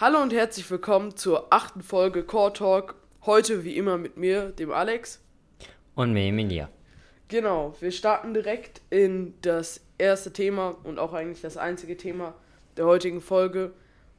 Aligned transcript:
Hallo 0.00 0.22
und 0.22 0.32
herzlich 0.32 0.70
willkommen 0.70 1.16
zur 1.16 1.52
achten 1.52 1.82
Folge 1.82 2.22
Core 2.22 2.52
Talk. 2.52 2.94
Heute 3.26 3.64
wie 3.64 3.76
immer 3.76 3.98
mit 3.98 4.16
mir, 4.16 4.52
dem 4.52 4.70
Alex. 4.70 5.20
Und 5.96 6.12
mir, 6.12 6.28
Emilia. 6.28 6.68
Genau, 7.26 7.74
wir 7.80 7.90
starten 7.90 8.32
direkt 8.32 8.80
in 8.90 9.34
das 9.42 9.80
erste 9.98 10.32
Thema 10.32 10.76
und 10.84 11.00
auch 11.00 11.14
eigentlich 11.14 11.40
das 11.40 11.56
einzige 11.56 11.96
Thema 11.96 12.34
der 12.76 12.86
heutigen 12.86 13.20
Folge. 13.20 13.72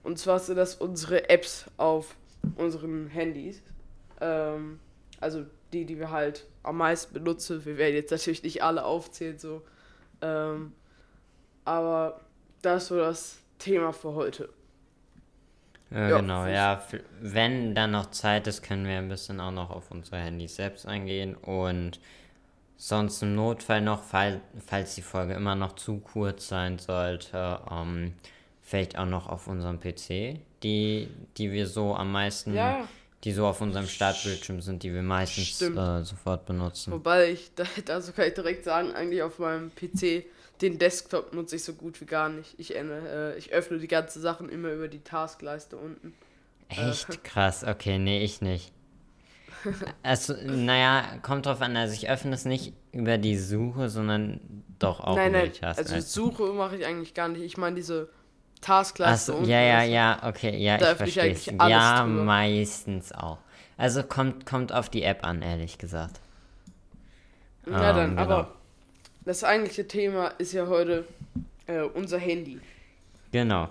Und 0.03 0.19
zwar 0.19 0.39
sind 0.39 0.57
das 0.57 0.75
unsere 0.75 1.29
Apps 1.29 1.63
auf 1.77 2.13
unseren 2.57 3.07
Handys. 3.07 3.61
Ähm, 4.19 4.81
also 5.21 5.45
die, 5.71 5.85
die 5.85 5.97
wir 5.97 6.11
halt 6.11 6.45
am 6.61 6.75
meisten 6.75 7.13
benutzen. 7.13 7.63
Wir 7.63 7.77
werden 7.77 7.95
jetzt 7.95 8.11
natürlich 8.11 8.43
nicht 8.43 8.63
alle 8.63 8.83
aufzählen, 8.83 9.39
so. 9.39 9.61
Ähm, 10.21 10.73
aber 11.63 12.19
das 12.61 12.83
ist 12.83 12.89
so 12.89 12.97
das 12.97 13.37
Thema 13.59 13.93
für 13.93 14.13
heute. 14.13 14.49
Ja, 15.91 16.19
genau, 16.19 16.45
ja. 16.45 16.83
Wenn 17.19 17.73
dann 17.73 17.91
noch 17.91 18.11
Zeit 18.11 18.47
ist, 18.47 18.61
können 18.61 18.85
wir 18.85 18.97
ein 18.97 19.09
bisschen 19.09 19.39
auch 19.39 19.51
noch 19.51 19.71
auf 19.71 19.89
unsere 19.91 20.17
Handys 20.17 20.55
selbst 20.55 20.85
eingehen 20.85 21.35
und 21.35 21.99
sonst 22.77 23.21
im 23.23 23.35
Notfall 23.35 23.81
noch, 23.81 24.03
fall, 24.03 24.41
falls 24.65 24.95
die 24.95 25.01
Folge 25.01 25.33
immer 25.33 25.55
noch 25.55 25.73
zu 25.73 25.97
kurz 25.97 26.47
sein 26.47 26.79
sollte, 26.79 27.59
ähm, 27.71 28.13
vielleicht 28.61 28.97
auch 28.97 29.05
noch 29.05 29.27
auf 29.27 29.47
unserem 29.47 29.79
PC, 29.79 30.39
die, 30.63 31.09
die 31.37 31.51
wir 31.51 31.67
so 31.67 31.95
am 31.95 32.11
meisten, 32.11 32.53
ja. 32.53 32.87
Die 33.23 33.33
so 33.33 33.45
auf 33.45 33.59
unserem 33.61 33.87
Startbildschirm 33.87 34.61
sind, 34.61 34.83
die 34.83 34.93
wir 34.93 35.01
meistens 35.01 35.61
äh, 35.61 36.03
sofort 36.03 36.45
benutzen. 36.45 36.93
Wobei 36.93 37.31
ich, 37.31 37.51
da, 37.55 37.63
also 37.93 38.11
kann 38.13 38.27
ich 38.27 38.33
direkt 38.33 38.63
sagen, 38.63 38.91
eigentlich 38.93 39.21
auf 39.21 39.39
meinem 39.39 39.71
PC 39.75 40.25
den 40.61 40.77
Desktop 40.77 41.33
nutze 41.33 41.55
ich 41.55 41.63
so 41.63 41.73
gut 41.73 41.99
wie 42.01 42.05
gar 42.05 42.29
nicht. 42.29 42.55
Ich, 42.57 42.75
äh, 42.75 43.37
ich 43.37 43.51
öffne 43.51 43.79
die 43.79 43.87
ganzen 43.87 44.21
Sachen 44.21 44.49
immer 44.49 44.71
über 44.71 44.87
die 44.87 44.99
Taskleiste 44.99 45.77
unten. 45.77 46.13
Echt 46.67 47.09
äh. 47.09 47.17
krass, 47.23 47.63
okay, 47.63 47.97
nee, 47.97 48.23
ich 48.23 48.41
nicht. 48.41 48.71
Also, 50.03 50.33
naja, 50.45 51.17
kommt 51.21 51.45
drauf 51.45 51.61
an, 51.61 51.75
also 51.77 51.93
ich 51.93 52.09
öffne 52.09 52.33
es 52.33 52.45
nicht 52.45 52.73
über 52.91 53.17
die 53.17 53.37
Suche, 53.37 53.89
sondern 53.89 54.39
doch 54.79 54.99
auch 54.99 55.15
nein, 55.15 55.29
über 55.29 55.39
nein, 55.39 55.51
die 55.53 55.59
Taskleiste. 55.59 55.95
Also 55.95 56.07
Suche 56.07 56.43
mache 56.53 56.77
ich 56.77 56.85
eigentlich 56.85 57.13
gar 57.13 57.29
nicht. 57.29 57.41
Ich 57.41 57.57
meine 57.57 57.75
diese 57.75 58.09
Taskleiste 58.61 59.33
unten. 59.33 59.49
Ja, 59.49 59.61
ja, 59.61 59.83
ja, 59.83 60.19
okay, 60.23 60.57
ja, 60.57 60.77
da 60.77 60.91
ich 60.91 60.97
verstehe. 60.97 61.31
Ich 61.31 61.45
ja, 61.47 62.03
drüber. 62.03 62.23
meistens 62.23 63.11
auch. 63.11 63.37
Also 63.77 64.03
kommt, 64.03 64.45
kommt 64.45 64.73
auf 64.73 64.89
die 64.89 65.03
App 65.03 65.25
an, 65.25 65.41
ehrlich 65.41 65.77
gesagt. 65.77 66.19
Ja, 67.65 67.93
dann, 67.93 68.11
um, 68.11 68.17
genau. 68.17 68.21
aber 68.21 68.55
das 69.25 69.43
eigentliche 69.43 69.87
Thema 69.87 70.27
ist 70.37 70.53
ja 70.53 70.67
heute 70.67 71.05
äh, 71.67 71.81
unser 71.81 72.17
Handy. 72.17 72.59
Genau. 73.31 73.69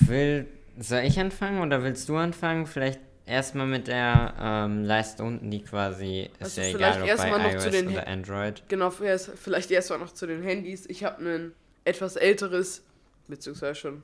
Will, 0.00 0.46
soll 0.78 1.00
ich 1.00 1.18
anfangen 1.18 1.60
oder 1.60 1.82
willst 1.82 2.08
du 2.08 2.16
anfangen? 2.16 2.66
Vielleicht 2.66 3.00
erstmal 3.26 3.66
mit 3.66 3.88
der 3.88 4.34
ähm, 4.40 4.84
Leiste 4.84 5.22
unten, 5.22 5.50
die 5.50 5.62
quasi 5.62 6.30
also 6.38 6.60
ist 6.60 6.68
ja 6.68 6.76
egal, 6.76 7.02
ob 7.02 7.16
bei 7.16 7.30
noch 7.30 7.52
iOS 7.52 7.62
zu 7.62 7.70
den 7.70 7.88
oder 7.88 8.06
Android. 8.06 8.62
Genau, 8.68 8.90
vielleicht 8.90 9.70
erstmal 9.70 9.98
noch 9.98 10.12
zu 10.12 10.26
den 10.26 10.42
Handys. 10.42 10.86
Ich 10.86 11.04
habe 11.04 11.24
ein 11.24 11.52
etwas 11.84 12.16
älteres, 12.16 12.82
beziehungsweise 13.28 13.74
schon, 13.74 14.02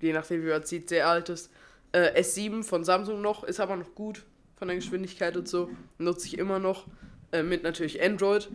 je 0.00 0.12
nachdem 0.12 0.44
wie 0.44 0.50
man 0.50 0.62
sieht, 0.64 0.88
sehr 0.88 1.08
altes 1.08 1.50
äh, 1.92 2.20
S7 2.20 2.62
von 2.62 2.84
Samsung 2.84 3.20
noch, 3.20 3.44
ist 3.44 3.60
aber 3.60 3.76
noch 3.76 3.94
gut 3.94 4.24
von 4.56 4.68
der 4.68 4.76
Geschwindigkeit 4.76 5.36
und 5.36 5.48
so. 5.48 5.70
Nutze 5.98 6.26
ich 6.26 6.38
immer 6.38 6.58
noch 6.58 6.86
äh, 7.32 7.42
mit 7.42 7.62
natürlich 7.62 8.02
Android 8.02 8.48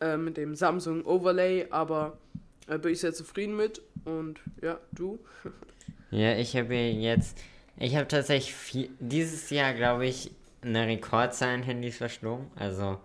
äh, 0.00 0.16
mit 0.16 0.36
dem 0.36 0.54
Samsung 0.54 1.04
Overlay, 1.04 1.66
aber 1.70 2.18
äh, 2.66 2.78
bin 2.78 2.92
ich 2.92 3.00
sehr 3.00 3.14
zufrieden 3.14 3.56
mit. 3.56 3.82
Und 4.04 4.40
ja, 4.62 4.78
du? 4.92 5.18
ja, 6.10 6.36
ich 6.36 6.56
habe 6.56 6.74
jetzt, 6.74 7.38
ich 7.78 7.96
habe 7.96 8.08
tatsächlich 8.08 8.54
viel, 8.54 8.90
dieses 8.98 9.50
Jahr, 9.50 9.74
glaube 9.74 10.06
ich, 10.06 10.30
eine 10.62 10.86
Rekordzahl 10.86 11.54
an 11.54 11.62
Handys 11.62 11.98
verschlungen. 11.98 12.50
Also, 12.56 12.98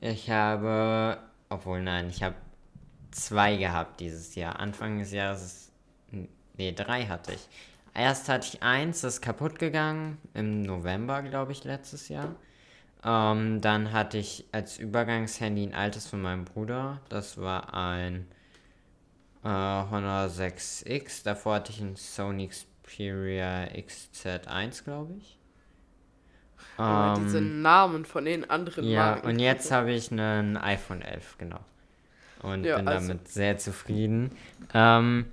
ich 0.00 0.30
habe, 0.30 1.18
obwohl 1.48 1.80
nein, 1.82 2.08
ich 2.08 2.22
habe 2.22 2.34
zwei 3.16 3.56
gehabt 3.56 4.00
dieses 4.00 4.34
Jahr. 4.34 4.58
Anfang 4.58 4.98
des 4.98 5.12
Jahres, 5.12 5.72
nee, 6.56 6.72
drei 6.72 7.06
hatte 7.06 7.32
ich. 7.32 7.48
Erst 7.94 8.28
hatte 8.28 8.48
ich 8.52 8.62
eins, 8.62 9.00
das 9.00 9.14
ist 9.14 9.20
kaputt 9.22 9.58
gegangen, 9.58 10.18
im 10.34 10.62
November, 10.62 11.22
glaube 11.22 11.52
ich, 11.52 11.64
letztes 11.64 12.08
Jahr. 12.08 12.36
Ähm, 13.02 13.60
dann 13.60 13.92
hatte 13.92 14.18
ich 14.18 14.46
als 14.52 14.78
Übergangshandy 14.78 15.62
ein 15.62 15.74
altes 15.74 16.06
von 16.06 16.20
meinem 16.20 16.44
Bruder. 16.44 17.00
Das 17.08 17.38
war 17.38 17.72
ein 17.72 18.26
äh, 19.44 19.48
Honor 19.48 20.26
6X. 20.26 21.24
Davor 21.24 21.56
hatte 21.56 21.72
ich 21.72 21.80
ein 21.80 21.96
Sony 21.96 22.48
Xperia 22.48 23.68
XZ1, 23.68 24.84
glaube 24.84 25.14
ich. 25.18 25.38
Ja, 26.78 27.14
ähm, 27.16 27.24
diese 27.24 27.40
Namen 27.40 28.04
von 28.04 28.24
den 28.24 28.48
anderen 28.50 28.84
ja, 28.84 29.06
Marken. 29.06 29.24
Ja, 29.24 29.32
und 29.32 29.38
jetzt 29.38 29.70
habe 29.70 29.92
ich 29.92 30.10
einen 30.10 30.56
iPhone 30.56 31.00
11, 31.00 31.38
genau. 31.38 31.60
Und 32.46 32.64
ja, 32.64 32.76
bin 32.76 32.88
also. 32.88 33.08
damit 33.08 33.28
sehr 33.28 33.58
zufrieden. 33.58 34.30
Ähm, 34.72 35.26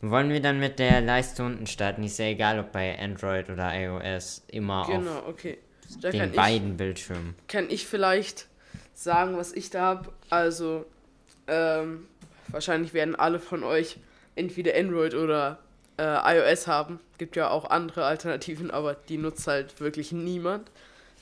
wollen 0.00 0.30
wir 0.30 0.40
dann 0.40 0.58
mit 0.60 0.78
der 0.78 1.00
Leiste 1.00 1.44
unten 1.44 1.66
starten? 1.66 2.04
Ist 2.04 2.18
ja 2.18 2.26
egal, 2.26 2.58
ob 2.58 2.72
bei 2.72 2.98
Android 2.98 3.50
oder 3.50 3.72
iOS, 3.74 4.44
immer 4.48 4.86
genau, 4.86 5.18
auf 5.18 5.28
okay. 5.28 5.58
Den 6.02 6.32
beiden 6.32 6.72
ich, 6.72 6.76
Bildschirmen. 6.76 7.34
Kann 7.48 7.68
ich 7.68 7.86
vielleicht 7.86 8.46
sagen, 8.94 9.36
was 9.36 9.52
ich 9.52 9.70
da 9.70 9.80
habe? 9.80 10.12
Also, 10.30 10.86
ähm, 11.46 12.06
wahrscheinlich 12.48 12.94
werden 12.94 13.14
alle 13.14 13.38
von 13.38 13.62
euch 13.62 13.98
entweder 14.34 14.74
Android 14.76 15.14
oder 15.14 15.58
äh, 15.98 16.38
iOS 16.38 16.66
haben. 16.66 17.00
Gibt 17.18 17.36
ja 17.36 17.50
auch 17.50 17.68
andere 17.70 18.04
Alternativen, 18.04 18.70
aber 18.70 18.94
die 18.94 19.18
nutzt 19.18 19.46
halt 19.46 19.80
wirklich 19.80 20.12
niemand. 20.12 20.70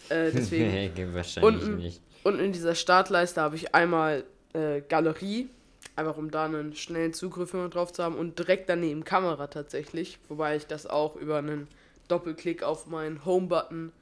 Äh, 0.08 0.30
deswegen 0.34 0.70
nee, 0.70 0.90
wahrscheinlich 1.12 1.62
unten, 1.62 1.76
nicht. 1.76 2.00
Unten 2.22 2.40
in 2.40 2.52
dieser 2.52 2.74
Startleiste 2.74 3.40
habe 3.40 3.56
ich 3.56 3.74
einmal 3.74 4.24
äh, 4.52 4.80
Galerie, 4.80 5.48
einfach 5.96 6.16
um 6.16 6.30
da 6.30 6.44
einen 6.44 6.74
schnellen 6.74 7.12
Zugriff 7.12 7.52
drauf 7.70 7.92
zu 7.92 8.02
haben 8.02 8.16
und 8.16 8.38
direkt 8.38 8.68
daneben 8.68 9.04
Kamera 9.04 9.46
tatsächlich, 9.46 10.18
wobei 10.28 10.56
ich 10.56 10.66
das 10.66 10.86
auch 10.86 11.16
über 11.16 11.38
einen 11.38 11.68
Doppelklick 12.08 12.62
auf 12.62 12.86
meinen 12.86 13.24
Home-Button 13.24 13.92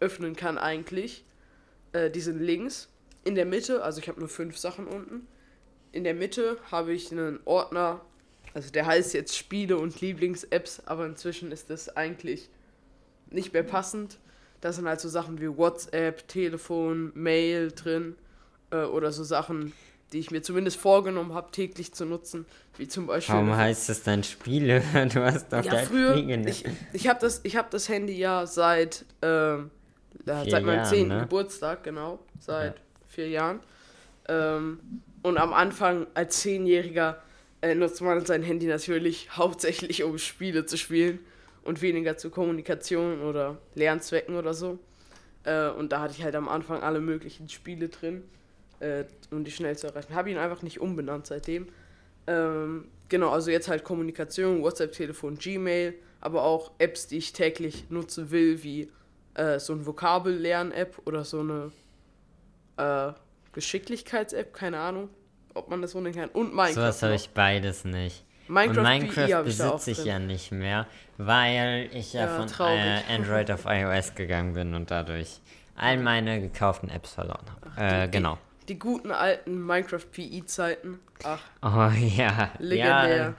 öffnen 0.00 0.34
kann 0.34 0.58
eigentlich. 0.58 1.24
Äh, 1.92 2.10
die 2.10 2.20
sind 2.20 2.40
links. 2.40 2.88
In 3.24 3.34
der 3.34 3.46
Mitte, 3.46 3.82
also 3.82 4.00
ich 4.00 4.08
habe 4.08 4.20
nur 4.20 4.28
fünf 4.28 4.56
Sachen 4.56 4.86
unten. 4.86 5.26
In 5.92 6.04
der 6.04 6.14
Mitte 6.14 6.56
habe 6.70 6.92
ich 6.92 7.12
einen 7.12 7.40
Ordner, 7.44 8.00
also 8.54 8.70
der 8.70 8.86
heißt 8.86 9.12
jetzt 9.12 9.36
Spiele 9.36 9.76
und 9.76 10.00
Lieblings-Apps, 10.00 10.82
aber 10.86 11.06
inzwischen 11.06 11.52
ist 11.52 11.68
das 11.68 11.94
eigentlich 11.96 12.48
nicht 13.30 13.52
mehr 13.52 13.62
passend. 13.62 14.18
Da 14.60 14.72
sind 14.72 14.88
halt 14.88 15.00
so 15.00 15.08
Sachen 15.08 15.40
wie 15.40 15.56
WhatsApp, 15.56 16.26
Telefon, 16.28 17.12
Mail 17.14 17.72
drin 17.72 18.16
äh, 18.70 18.84
oder 18.84 19.12
so 19.12 19.24
Sachen, 19.24 19.72
die 20.12 20.18
ich 20.18 20.30
mir 20.30 20.42
zumindest 20.42 20.78
vorgenommen 20.78 21.34
habe, 21.34 21.50
täglich 21.50 21.92
zu 21.92 22.04
nutzen, 22.04 22.46
wie 22.76 22.88
zum 22.88 23.06
Beispiel. 23.06 23.34
Warum 23.34 23.56
heißt 23.56 23.88
das 23.88 24.02
dann 24.02 24.24
Spiele? 24.24 24.82
Du 25.12 25.22
hast 25.22 25.52
doch 25.52 25.64
ja, 25.64 25.76
früher, 25.78 26.16
Ich, 26.46 26.64
ich 26.92 27.08
habe 27.08 27.20
das, 27.20 27.42
hab 27.44 27.70
das 27.70 27.88
Handy 27.88 28.18
ja 28.18 28.46
seit 28.46 29.04
ähm, 29.22 29.70
seit 30.24 30.64
meinem 30.64 30.84
zehnten 30.84 31.14
ne? 31.14 31.20
Geburtstag, 31.22 31.84
genau, 31.84 32.18
seit 32.38 32.76
ja. 32.76 32.82
vier 33.08 33.28
Jahren. 33.28 33.60
Ähm, 34.28 34.80
und 35.22 35.38
am 35.38 35.52
Anfang 35.52 36.06
als 36.14 36.40
Zehnjähriger 36.40 37.22
äh, 37.62 37.74
nutzt 37.74 38.00
man 38.00 38.24
sein 38.24 38.42
Handy 38.42 38.66
natürlich 38.66 39.28
hauptsächlich, 39.36 40.02
um 40.04 40.18
Spiele 40.18 40.66
zu 40.66 40.76
spielen 40.76 41.20
und 41.62 41.82
weniger 41.82 42.16
zur 42.16 42.30
Kommunikation 42.30 43.22
oder 43.22 43.58
Lernzwecken 43.74 44.36
oder 44.36 44.54
so. 44.54 44.78
Äh, 45.44 45.68
und 45.68 45.92
da 45.92 46.00
hatte 46.00 46.14
ich 46.16 46.22
halt 46.22 46.34
am 46.34 46.48
Anfang 46.48 46.82
alle 46.82 47.00
möglichen 47.00 47.48
Spiele 47.48 47.88
drin, 47.88 48.24
äh, 48.80 49.04
um 49.30 49.44
die 49.44 49.50
schnell 49.50 49.76
zu 49.78 49.86
erreichen. 49.86 50.14
Habe 50.14 50.30
ihn 50.30 50.38
einfach 50.38 50.62
nicht 50.62 50.80
umbenannt 50.80 51.26
seitdem. 51.26 51.68
Ähm, 52.26 52.88
genau, 53.08 53.30
also 53.30 53.50
jetzt 53.50 53.68
halt 53.68 53.84
Kommunikation, 53.84 54.62
WhatsApp, 54.62 54.92
Telefon, 54.92 55.38
Gmail, 55.38 55.94
aber 56.20 56.42
auch 56.42 56.72
Apps, 56.78 57.06
die 57.06 57.18
ich 57.18 57.32
täglich 57.32 57.90
nutzen 57.90 58.30
will, 58.30 58.62
wie 58.62 58.90
äh, 59.34 59.58
so 59.58 59.72
ein 59.72 59.86
Vokabellern-App 59.86 61.00
oder 61.04 61.24
so 61.24 61.40
eine 61.40 61.72
äh, 62.76 63.12
Geschicklichkeits-App, 63.52 64.52
keine 64.52 64.78
Ahnung, 64.80 65.08
ob 65.54 65.70
man 65.70 65.82
das 65.82 65.92
so 65.92 66.00
nennen 66.00 66.14
kann. 66.14 66.30
Und 66.30 66.54
Minecraft. 66.54 66.74
So 66.74 66.80
was 66.82 67.02
habe 67.02 67.14
ich 67.14 67.30
beides 67.30 67.84
nicht. 67.84 68.24
Minecraft, 68.48 68.78
und 68.78 68.82
Minecraft 68.82 69.44
besitze 69.44 69.90
ich, 69.92 70.00
ich 70.00 70.04
ja 70.04 70.18
nicht 70.18 70.50
mehr, 70.50 70.86
weil 71.18 71.88
ich 71.92 72.12
ja, 72.12 72.22
ja 72.22 72.28
von 72.28 72.48
äh, 72.66 73.00
Android 73.08 73.50
auf 73.50 73.64
iOS 73.64 74.14
gegangen 74.16 74.54
bin 74.54 74.74
und 74.74 74.90
dadurch 74.90 75.40
all 75.76 75.98
meine 75.98 76.40
gekauften 76.40 76.90
Apps 76.90 77.12
verloren 77.12 77.46
habe. 77.48 78.04
Äh, 78.04 78.08
genau. 78.08 78.38
Die, 78.68 78.78
guten 78.78 79.10
alten 79.10 79.66
Minecraft 79.66 80.06
PE-Zeiten. 80.12 81.00
Ach. 81.24 81.40
Oh 81.62 81.90
ja. 81.98 82.52
Legendär. 82.58 83.16
Ja, 83.16 83.34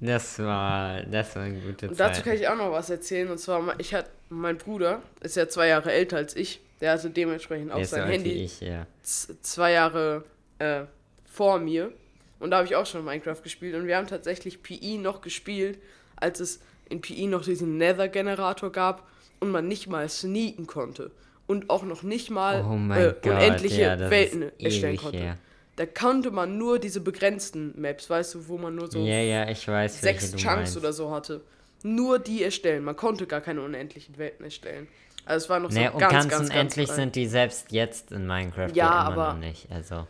das 0.00 0.38
war, 0.38 1.02
das 1.02 1.36
war 1.36 1.42
eine 1.42 1.60
gute 1.60 1.88
und 1.88 1.96
Zeit. 1.96 2.10
Dazu 2.10 2.22
kann 2.22 2.34
ich 2.34 2.48
auch 2.48 2.56
noch 2.56 2.72
was 2.72 2.90
erzählen. 2.90 3.30
Und 3.30 3.38
zwar, 3.38 3.78
ich 3.78 3.94
hatte, 3.94 4.10
mein 4.28 4.58
Bruder 4.58 5.02
ist 5.20 5.36
ja 5.36 5.48
zwei 5.48 5.68
Jahre 5.68 5.92
älter 5.92 6.16
als 6.16 6.36
ich. 6.36 6.60
Der 6.80 6.92
hatte 6.92 7.10
dementsprechend 7.10 7.72
auch 7.72 7.84
sein 7.84 8.08
Handy 8.08 8.44
ich, 8.44 8.60
ja. 8.60 8.86
zwei 9.02 9.72
Jahre 9.72 10.24
äh, 10.58 10.82
vor 11.24 11.58
mir. 11.58 11.92
Und 12.40 12.50
da 12.50 12.58
habe 12.58 12.66
ich 12.66 12.76
auch 12.76 12.84
schon 12.84 13.04
Minecraft 13.04 13.42
gespielt. 13.42 13.74
Und 13.74 13.86
wir 13.86 13.96
haben 13.96 14.06
tatsächlich 14.06 14.62
PE 14.62 14.98
noch 14.98 15.20
gespielt, 15.22 15.78
als 16.16 16.40
es 16.40 16.60
in 16.90 17.00
PE 17.00 17.28
noch 17.28 17.42
diesen 17.42 17.78
Nether-Generator 17.78 18.70
gab 18.70 19.08
und 19.40 19.50
man 19.50 19.66
nicht 19.66 19.86
mal 19.86 20.08
sneaken 20.08 20.66
konnte. 20.66 21.10
Und 21.46 21.68
auch 21.68 21.82
noch 21.82 22.02
nicht 22.02 22.30
mal 22.30 22.64
Oh 22.64 22.92
äh, 22.94 23.14
Gott, 23.22 23.32
unendliche 23.32 23.82
ja, 23.82 23.98
Welten 24.10 24.50
erstellen 24.58 24.96
konnte. 24.96 25.18
her. 25.18 25.38
Da 25.76 25.86
konnte 25.86 26.30
man 26.30 26.56
nur 26.56 26.78
diese 26.78 27.00
begrenzten 27.00 27.74
Maps, 27.80 28.08
weißt 28.08 28.34
du, 28.34 28.48
wo 28.48 28.56
man 28.58 28.74
nur 28.76 28.90
so 28.90 28.98
Ja, 29.04 29.20
ja, 29.20 29.46
weiß, 29.48 30.00
sechs 30.00 30.34
Chunks 30.36 30.76
oder 30.76 30.92
so 30.92 31.10
hatte. 31.10 31.42
Nur 31.82 32.18
die 32.18 32.42
erstellen. 32.42 32.84
Man 32.84 32.96
konnte 32.96 33.26
gar 33.26 33.40
keine 33.42 33.60
unendlichen 33.60 34.16
Welten 34.16 34.44
erstellen. 34.44 34.88
Also 35.26 35.44
es 35.44 35.50
war 35.50 35.58
noch 35.60 35.70
so 35.70 35.78
Ne, 35.78 35.90
und 35.92 35.98
ganz, 35.98 36.12
ganz, 36.12 36.28
ganz, 36.30 36.50
unendlich 36.50 36.86
ganz 36.86 36.96
sind 36.96 37.16
die 37.16 37.26
selbst 37.26 37.72
jetzt 37.72 38.12
in 38.12 38.26
Minecraft 38.26 38.70
Ja, 38.74 38.90
aber- 38.90 39.34
noch 39.34 39.40
nicht. 39.40 39.70
Also, 39.70 40.06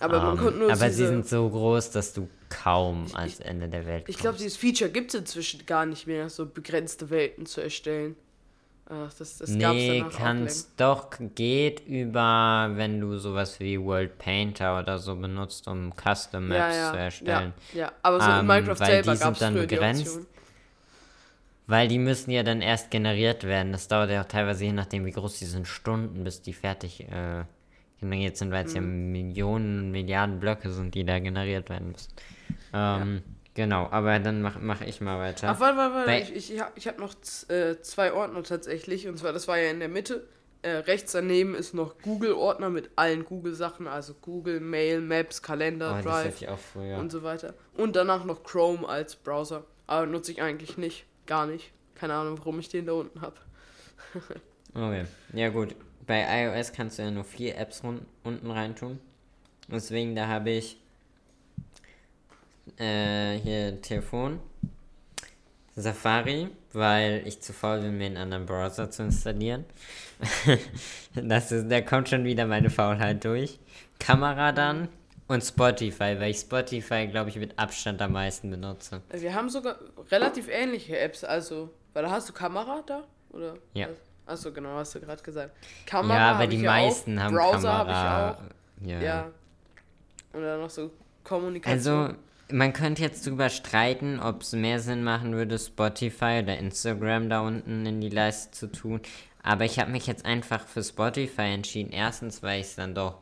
Aber 0.00 0.20
man 0.20 0.36
ähm, 0.36 0.42
konnte 0.42 0.58
nur 0.58 0.72
aber 0.72 0.86
diese, 0.86 0.96
sie 0.98 1.06
sind 1.06 1.26
so 1.28 1.48
groß, 1.48 1.90
dass 1.92 2.12
du 2.12 2.28
kaum 2.50 3.06
ans 3.14 3.40
Ende 3.40 3.68
der 3.68 3.86
Welt 3.86 4.04
Ich 4.08 4.16
glaube, 4.16 4.30
kommst. 4.36 4.44
dieses 4.44 4.56
Feature 4.58 4.90
gibt 4.90 5.14
es 5.14 5.20
inzwischen 5.20 5.64
gar 5.66 5.86
nicht 5.86 6.06
mehr, 6.06 6.28
so 6.28 6.46
begrenzte 6.46 7.10
Welten 7.10 7.46
zu 7.46 7.60
erstellen. 7.60 8.16
Ach, 8.86 9.12
das 9.14 9.38
das 9.38 9.48
Nee, 9.48 10.04
kannst 10.14 10.78
doch, 10.78 11.10
geht 11.34 11.86
über, 11.86 12.70
wenn 12.74 13.00
du 13.00 13.16
sowas 13.18 13.58
wie 13.60 13.80
World 13.80 14.18
Painter 14.18 14.78
oder 14.78 14.98
so 14.98 15.16
benutzt, 15.16 15.66
um 15.68 15.92
Custom. 15.96 16.48
Maps 16.48 16.58
ja, 16.58 16.90
zu 16.90 16.96
ja, 16.96 17.04
erstellen. 17.04 17.52
Ja, 17.72 17.80
ja, 17.80 17.92
aber 18.02 18.20
so 18.20 18.30
in 18.30 18.40
Ähm, 18.40 18.46
Minecraft 18.46 18.76
weil 18.78 18.86
selber 18.86 19.12
die 19.12 19.16
sind 19.16 19.40
dann 19.40 19.54
die 19.54 19.60
begrenzt. 19.68 20.06
Option. 20.06 20.26
Weil 21.66 21.88
die 21.88 21.98
müssen 21.98 22.30
ja 22.30 22.42
dann 22.42 22.60
erst 22.60 22.90
generiert 22.90 23.44
werden. 23.44 23.72
Das 23.72 23.88
dauert 23.88 24.10
ja 24.10 24.20
auch 24.22 24.26
teilweise, 24.28 24.64
je 24.66 24.72
nachdem 24.72 25.06
wie 25.06 25.12
groß 25.12 25.38
die 25.38 25.46
sind, 25.46 25.66
Stunden, 25.66 26.22
bis 26.22 26.42
die 26.42 26.52
fertig 26.52 27.00
äh, 27.08 27.44
generiert 28.00 28.36
sind, 28.36 28.50
weil 28.52 28.66
es 28.66 28.74
ja 28.74 28.82
Mhm. 28.82 29.12
Millionen, 29.12 29.90
Milliarden 29.90 30.40
Blöcke 30.40 30.70
sind, 30.70 30.94
die 30.94 31.04
da 31.04 31.18
generiert 31.20 31.70
werden 31.70 31.92
müssen. 31.92 32.12
Ähm, 32.74 33.22
Genau, 33.54 33.86
aber 33.90 34.18
dann 34.18 34.42
mach, 34.42 34.58
mach 34.60 34.80
ich 34.80 35.00
mal 35.00 35.18
weiter. 35.20 35.48
Ach, 35.50 35.60
warte, 35.60 35.76
warte, 35.76 35.94
warte. 35.94 36.06
Bei- 36.06 36.22
Ich, 36.22 36.50
ich, 36.52 36.62
ich 36.74 36.88
habe 36.88 37.00
noch 37.00 37.14
äh, 37.48 37.80
zwei 37.82 38.12
Ordner 38.12 38.42
tatsächlich. 38.42 39.06
Und 39.06 39.16
zwar, 39.18 39.32
das 39.32 39.46
war 39.48 39.58
ja 39.58 39.70
in 39.70 39.78
der 39.78 39.88
Mitte. 39.88 40.26
Äh, 40.62 40.76
rechts 40.78 41.12
daneben 41.12 41.54
ist 41.54 41.74
noch 41.74 41.98
Google-Ordner 41.98 42.70
mit 42.70 42.90
allen 42.96 43.24
Google-Sachen. 43.24 43.86
Also 43.86 44.14
Google, 44.22 44.60
Mail, 44.60 45.00
Maps, 45.02 45.42
Kalender, 45.42 45.96
oh, 45.98 46.02
Drive 46.02 46.24
hatte 46.26 46.36
ich 46.44 46.48
auch 46.48 46.58
früher. 46.58 46.96
und 46.98 47.12
so 47.12 47.22
weiter. 47.22 47.54
Und 47.76 47.94
danach 47.96 48.24
noch 48.24 48.42
Chrome 48.42 48.88
als 48.88 49.14
Browser. 49.14 49.64
Aber 49.86 50.06
nutze 50.06 50.32
ich 50.32 50.40
eigentlich 50.42 50.76
nicht. 50.78 51.04
Gar 51.26 51.46
nicht. 51.46 51.70
Keine 51.94 52.14
Ahnung, 52.14 52.38
warum 52.38 52.58
ich 52.58 52.68
den 52.70 52.86
da 52.86 52.92
unten 52.92 53.20
habe. 53.20 53.36
Okay, 54.76 55.04
ja 55.32 55.50
gut. 55.50 55.76
Bei 56.06 56.24
iOS 56.44 56.72
kannst 56.72 56.98
du 56.98 57.02
ja 57.02 57.10
nur 57.12 57.22
vier 57.24 57.56
Apps 57.56 57.82
unten 58.24 58.50
reintun. 58.50 58.98
Deswegen, 59.68 60.16
da 60.16 60.26
habe 60.26 60.50
ich 60.50 60.80
äh, 62.78 63.38
hier 63.38 63.80
Telefon, 63.80 64.40
Safari, 65.76 66.48
weil 66.72 67.22
ich 67.26 67.40
zu 67.40 67.52
faul 67.52 67.80
bin, 67.80 67.98
mir 67.98 68.06
einen 68.06 68.16
anderen 68.16 68.46
Browser 68.46 68.90
zu 68.90 69.02
installieren. 69.02 69.64
das 71.14 71.52
ist, 71.52 71.70
da 71.70 71.80
kommt 71.80 72.08
schon 72.08 72.24
wieder 72.24 72.46
meine 72.46 72.70
Faulheit 72.70 73.24
durch. 73.24 73.58
Kamera 73.98 74.52
dann 74.52 74.88
und 75.26 75.42
Spotify, 75.42 76.16
weil 76.18 76.30
ich 76.30 76.38
Spotify, 76.38 77.06
glaube 77.06 77.30
ich, 77.30 77.36
mit 77.36 77.58
Abstand 77.58 78.00
am 78.02 78.12
meisten 78.12 78.50
benutze. 78.50 79.02
Wir 79.10 79.34
haben 79.34 79.48
sogar 79.48 79.78
relativ 80.10 80.48
ähnliche 80.48 80.98
Apps. 80.98 81.24
Also, 81.24 81.70
weil 81.92 82.04
da 82.04 82.10
hast 82.10 82.28
du 82.28 82.32
Kamera 82.32 82.82
da? 82.86 83.04
Oder? 83.30 83.54
Ja. 83.72 83.88
Achso, 84.26 84.52
genau, 84.52 84.76
hast 84.76 84.94
du 84.94 85.00
gerade 85.00 85.22
gesagt. 85.22 85.56
Kamera 85.86 86.16
ja, 86.16 86.32
aber 86.32 86.46
die 86.46 86.58
meisten 86.58 87.18
auch. 87.18 87.22
haben 87.22 87.34
Browser 87.34 87.72
habe 87.72 87.90
ich 87.90 87.96
auch. 87.96 88.88
Ja. 88.88 89.00
Ja. 89.00 89.30
Und 90.32 90.42
dann 90.42 90.60
noch 90.60 90.70
so 90.70 90.90
Kommunikation. 91.22 91.94
Also, 91.94 92.14
man 92.50 92.72
könnte 92.72 93.02
jetzt 93.02 93.26
drüber 93.26 93.48
streiten, 93.48 94.20
ob 94.20 94.42
es 94.42 94.52
mehr 94.52 94.80
Sinn 94.80 95.02
machen 95.02 95.32
würde, 95.32 95.58
Spotify 95.58 96.40
oder 96.42 96.58
Instagram 96.58 97.28
da 97.28 97.40
unten 97.40 97.86
in 97.86 98.00
die 98.00 98.10
Leiste 98.10 98.50
zu 98.52 98.66
tun. 98.70 99.00
Aber 99.42 99.64
ich 99.64 99.78
habe 99.78 99.90
mich 99.90 100.06
jetzt 100.06 100.24
einfach 100.24 100.66
für 100.66 100.82
Spotify 100.82 101.52
entschieden. 101.52 101.92
Erstens, 101.92 102.42
weil 102.42 102.60
ich 102.60 102.66
es 102.66 102.76
dann 102.76 102.94
doch. 102.94 103.18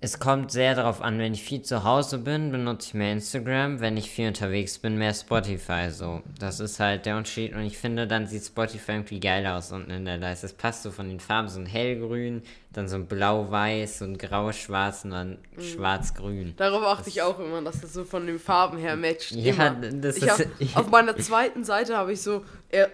Es 0.00 0.20
kommt 0.20 0.52
sehr 0.52 0.76
darauf 0.76 1.02
an, 1.02 1.18
wenn 1.18 1.34
ich 1.34 1.42
viel 1.42 1.62
zu 1.62 1.82
Hause 1.82 2.18
bin, 2.18 2.52
benutze 2.52 2.86
ich 2.88 2.94
mehr 2.94 3.12
Instagram. 3.12 3.80
Wenn 3.80 3.96
ich 3.96 4.08
viel 4.10 4.28
unterwegs 4.28 4.78
bin, 4.78 4.96
mehr 4.96 5.12
Spotify. 5.12 5.90
So, 5.90 6.22
das 6.38 6.60
ist 6.60 6.78
halt 6.78 7.04
der 7.04 7.16
Unterschied. 7.16 7.52
Und 7.52 7.62
ich 7.64 7.78
finde, 7.78 8.06
dann 8.06 8.28
sieht 8.28 8.44
Spotify 8.44 8.92
irgendwie 8.92 9.18
geil 9.18 9.44
aus 9.48 9.72
unten 9.72 9.90
in 9.90 10.04
der 10.04 10.18
Leiste. 10.18 10.46
Es 10.46 10.52
passt 10.52 10.84
so 10.84 10.92
von 10.92 11.08
den 11.08 11.18
Farben, 11.18 11.48
so 11.48 11.58
ein 11.58 11.66
hellgrün, 11.66 12.42
dann 12.72 12.86
so 12.86 12.94
ein 12.94 13.06
blau-weiß, 13.06 13.98
so 13.98 14.04
ein 14.04 14.16
grau-schwarz 14.18 15.02
und 15.04 15.10
dann 15.10 15.38
Mhm. 15.56 15.62
schwarz-grün. 15.62 16.54
Darauf 16.56 16.84
achte 16.84 17.08
ich 17.08 17.20
auch 17.22 17.40
immer, 17.40 17.60
dass 17.62 17.80
das 17.80 17.92
so 17.92 18.04
von 18.04 18.24
den 18.24 18.38
Farben 18.38 18.78
her 18.78 18.94
matcht. 18.94 19.32
Ja, 19.32 19.52
immer. 19.52 19.70
das 20.00 20.18
ich 20.18 20.22
ist- 20.22 20.46
hab, 20.76 20.76
auf 20.84 20.90
meiner 20.92 21.16
zweiten 21.16 21.64
Seite 21.64 21.96
habe 21.96 22.12
ich 22.12 22.22
so 22.22 22.44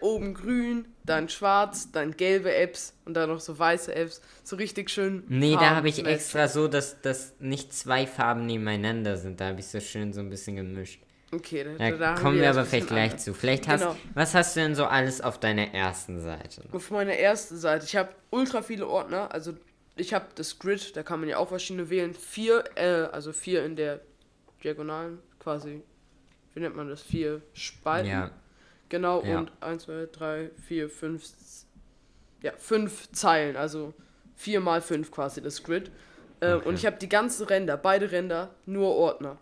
oben 0.01 0.35
grün, 0.35 0.87
dann 1.05 1.29
schwarz, 1.29 1.91
dann 1.91 2.17
gelbe 2.17 2.55
Apps 2.55 2.95
und 3.05 3.15
dann 3.15 3.29
noch 3.29 3.41
so 3.41 3.59
weiße 3.59 3.95
Apps. 3.95 4.21
So 4.43 4.57
richtig 4.57 4.91
schön. 4.91 5.25
Nee, 5.29 5.55
da 5.55 5.75
habe 5.77 5.89
ich 5.89 6.05
extra 6.05 6.49
so, 6.49 6.69
dass, 6.69 7.01
dass 7.03 7.35
nicht 7.41 7.73
zwei 7.73 8.07
Farben 8.07 8.47
nebeneinander 8.47 9.17
sind. 9.17 9.41
Da 9.41 9.49
habe 9.49 9.61
ich 9.61 9.67
so 9.67 9.81
schön 9.81 10.13
so 10.13 10.21
ein 10.21 10.31
bisschen 10.31 10.57
gemischt. 10.57 11.01
Okay, 11.33 11.65
da, 11.65 11.91
Da 11.91 11.97
da 11.97 12.15
kommen 12.15 12.37
wir 12.37 12.45
das 12.45 12.57
aber 12.57 12.67
vielleicht 12.67 12.89
gleich 12.89 13.17
zu. 13.17 13.35
Vielleicht 13.35 13.67
hast 13.67 13.81
Genau. 13.81 13.97
Was 14.15 14.35
hast 14.35 14.55
du 14.55 14.61
denn 14.61 14.75
so 14.77 14.85
alles 14.85 15.21
auf 15.21 15.41
deiner 15.41 15.75
ersten 15.75 16.21
Seite? 16.21 16.63
Auf 16.71 16.91
meiner 16.91 17.15
ersten 17.15 17.57
Seite, 17.57 17.85
ich 17.85 17.97
habe 17.97 18.11
ultra 18.31 18.63
viele 18.63 18.87
Ordner. 18.87 19.33
Also 19.33 19.55
ich 19.97 20.15
habe 20.15 20.27
das 20.37 20.59
Grid, 20.59 20.97
da 20.97 21.03
kann 21.03 21.21
man 21.21 21.29
ja 21.29 21.39
auch 21.39 21.49
verschiedene 21.49 21.91
wählen. 21.91 22.15
Vier, 22.15 22.65
äh, 22.77 23.09
also 23.13 23.33
vier 23.33 23.65
in 23.65 23.75
der 23.75 24.01
Diagonalen, 24.63 25.19
quasi. 25.41 25.83
Wie 26.55 26.61
nennt 26.61 26.77
man 26.77 26.89
das? 26.89 27.03
Vier 27.03 27.43
Spalten. 27.53 28.09
Ja. 28.09 28.31
Genau, 28.89 29.23
Ja. 29.25 29.39
und 29.39 29.53
1, 29.61 29.85
2, 29.85 30.09
3, 30.13 30.51
4, 30.67 30.89
5, 30.91 31.25
ja, 32.43 32.53
fünf 32.59 33.11
Zeilen, 33.13 33.57
also 33.57 33.95
4 34.37 34.61
mal 34.61 34.81
5 34.83 35.11
quasi 35.11 35.41
das 35.43 35.63
Grid. 35.63 35.91
Äh, 36.41 36.55
Okay. 36.55 36.69
Und 36.69 36.75
ich 36.75 36.85
habe 36.87 36.97
die 36.99 37.09
ganzen 37.09 37.47
Ränder, 37.47 37.77
beide 37.77 38.11
Ränder, 38.13 38.55
nur 38.67 38.95
Ordner. 38.95 39.39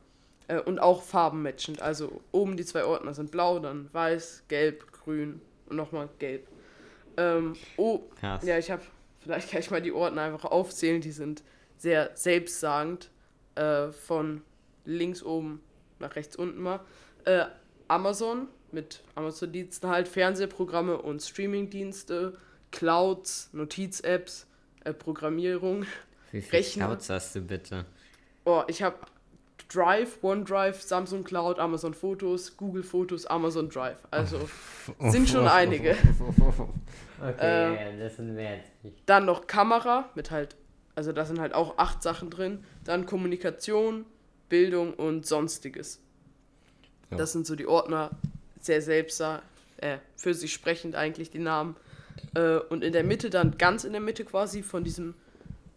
Äh, 0.48 0.60
und 0.60 0.78
auch 0.78 1.02
farbenmatchend. 1.02 1.82
Also 1.82 2.20
oben 2.30 2.56
die 2.56 2.64
zwei 2.64 2.84
Ordner 2.84 3.14
sind 3.14 3.30
blau, 3.30 3.58
dann 3.58 3.88
weiß, 3.92 4.44
gelb, 4.48 4.92
grün 4.92 5.40
und 5.68 5.76
nochmal 5.76 6.08
gelb. 6.18 6.46
Ähm, 7.16 7.54
oh, 7.76 8.00
Krass. 8.20 8.44
ja, 8.44 8.56
ich 8.58 8.70
habe, 8.70 8.82
vielleicht 9.20 9.50
kann 9.50 9.60
ich 9.60 9.70
mal 9.70 9.82
die 9.82 9.92
Ordner 9.92 10.22
einfach 10.22 10.44
aufzählen, 10.44 11.00
die 11.00 11.12
sind 11.12 11.42
sehr 11.78 12.10
selbstsagend. 12.14 13.10
Äh, 13.54 13.90
von 13.92 14.42
links 14.86 15.22
oben 15.22 15.60
nach 15.98 16.16
rechts 16.16 16.36
unten 16.36 16.62
mal. 16.62 16.80
Äh, 17.24 17.44
Amazon 17.88 18.48
mit 18.72 19.02
Amazon-Diensten 19.14 19.88
halt, 19.88 20.08
Fernsehprogramme 20.08 20.98
und 20.98 21.22
Streaming-Dienste, 21.22 22.36
Clouds, 22.70 23.50
Notiz-Apps, 23.52 24.46
äh, 24.84 24.92
Programmierung. 24.92 25.84
Wie 26.30 26.40
viel 26.40 26.58
Rechner. 26.58 26.86
Clouds 26.86 27.10
hast 27.10 27.34
du 27.34 27.40
bitte? 27.42 27.84
Oh, 28.44 28.62
ich 28.66 28.82
habe 28.82 28.96
Drive, 29.68 30.18
OneDrive, 30.22 30.80
Samsung 30.82 31.24
Cloud, 31.24 31.58
Amazon 31.58 31.94
Fotos, 31.94 32.56
Google 32.56 32.82
Fotos, 32.82 33.26
Amazon 33.26 33.68
Drive. 33.68 33.98
Also 34.10 34.48
sind 35.00 35.28
schon 35.28 35.46
einige. 35.46 35.96
Okay, 37.24 37.36
Äh, 37.40 37.92
ja, 37.92 38.04
das 38.04 38.16
sind 38.16 38.36
wir 38.36 38.42
jetzt 38.56 38.72
nicht. 38.82 38.96
Dann 39.06 39.26
noch 39.26 39.46
Kamera 39.46 40.08
mit 40.16 40.32
halt, 40.32 40.56
also 40.96 41.12
da 41.12 41.24
sind 41.24 41.38
halt 41.38 41.54
auch 41.54 41.78
acht 41.78 42.02
Sachen 42.02 42.30
drin. 42.30 42.64
Dann 42.82 43.06
Kommunikation, 43.06 44.06
Bildung 44.48 44.92
und 44.94 45.24
Sonstiges. 45.24 46.00
Ja. 47.12 47.18
Das 47.18 47.30
sind 47.30 47.46
so 47.46 47.54
die 47.54 47.68
Ordner, 47.68 48.10
sehr 48.64 48.80
selbst, 48.82 49.20
äh, 49.20 49.98
für 50.16 50.34
sich 50.34 50.52
sprechend 50.52 50.94
eigentlich 50.94 51.30
die 51.30 51.38
Namen. 51.38 51.76
Äh, 52.34 52.56
und 52.58 52.82
in 52.84 52.92
der 52.92 53.04
Mitte 53.04 53.30
dann, 53.30 53.58
ganz 53.58 53.84
in 53.84 53.92
der 53.92 54.00
Mitte 54.00 54.24
quasi 54.24 54.62
von 54.62 54.84
diesem 54.84 55.14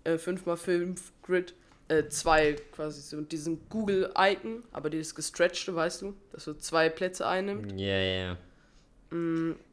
äh, 0.04 0.13
5x5 0.15 1.00
Grid, 1.24 1.54
äh, 1.88 2.08
zwei 2.10 2.54
quasi 2.72 3.01
so 3.01 3.22
diesen 3.22 3.60
Google-Icon, 3.70 4.63
aber 4.72 4.89
dieses 4.89 5.13
gestretchte, 5.15 5.75
weißt 5.75 6.01
du, 6.04 6.15
das 6.32 6.44
so 6.46 6.54
zwei 6.54 6.89
Plätze 6.89 7.27
einnimmt. 7.27 7.80
Ja, 7.80 8.00
ja. 8.00 8.38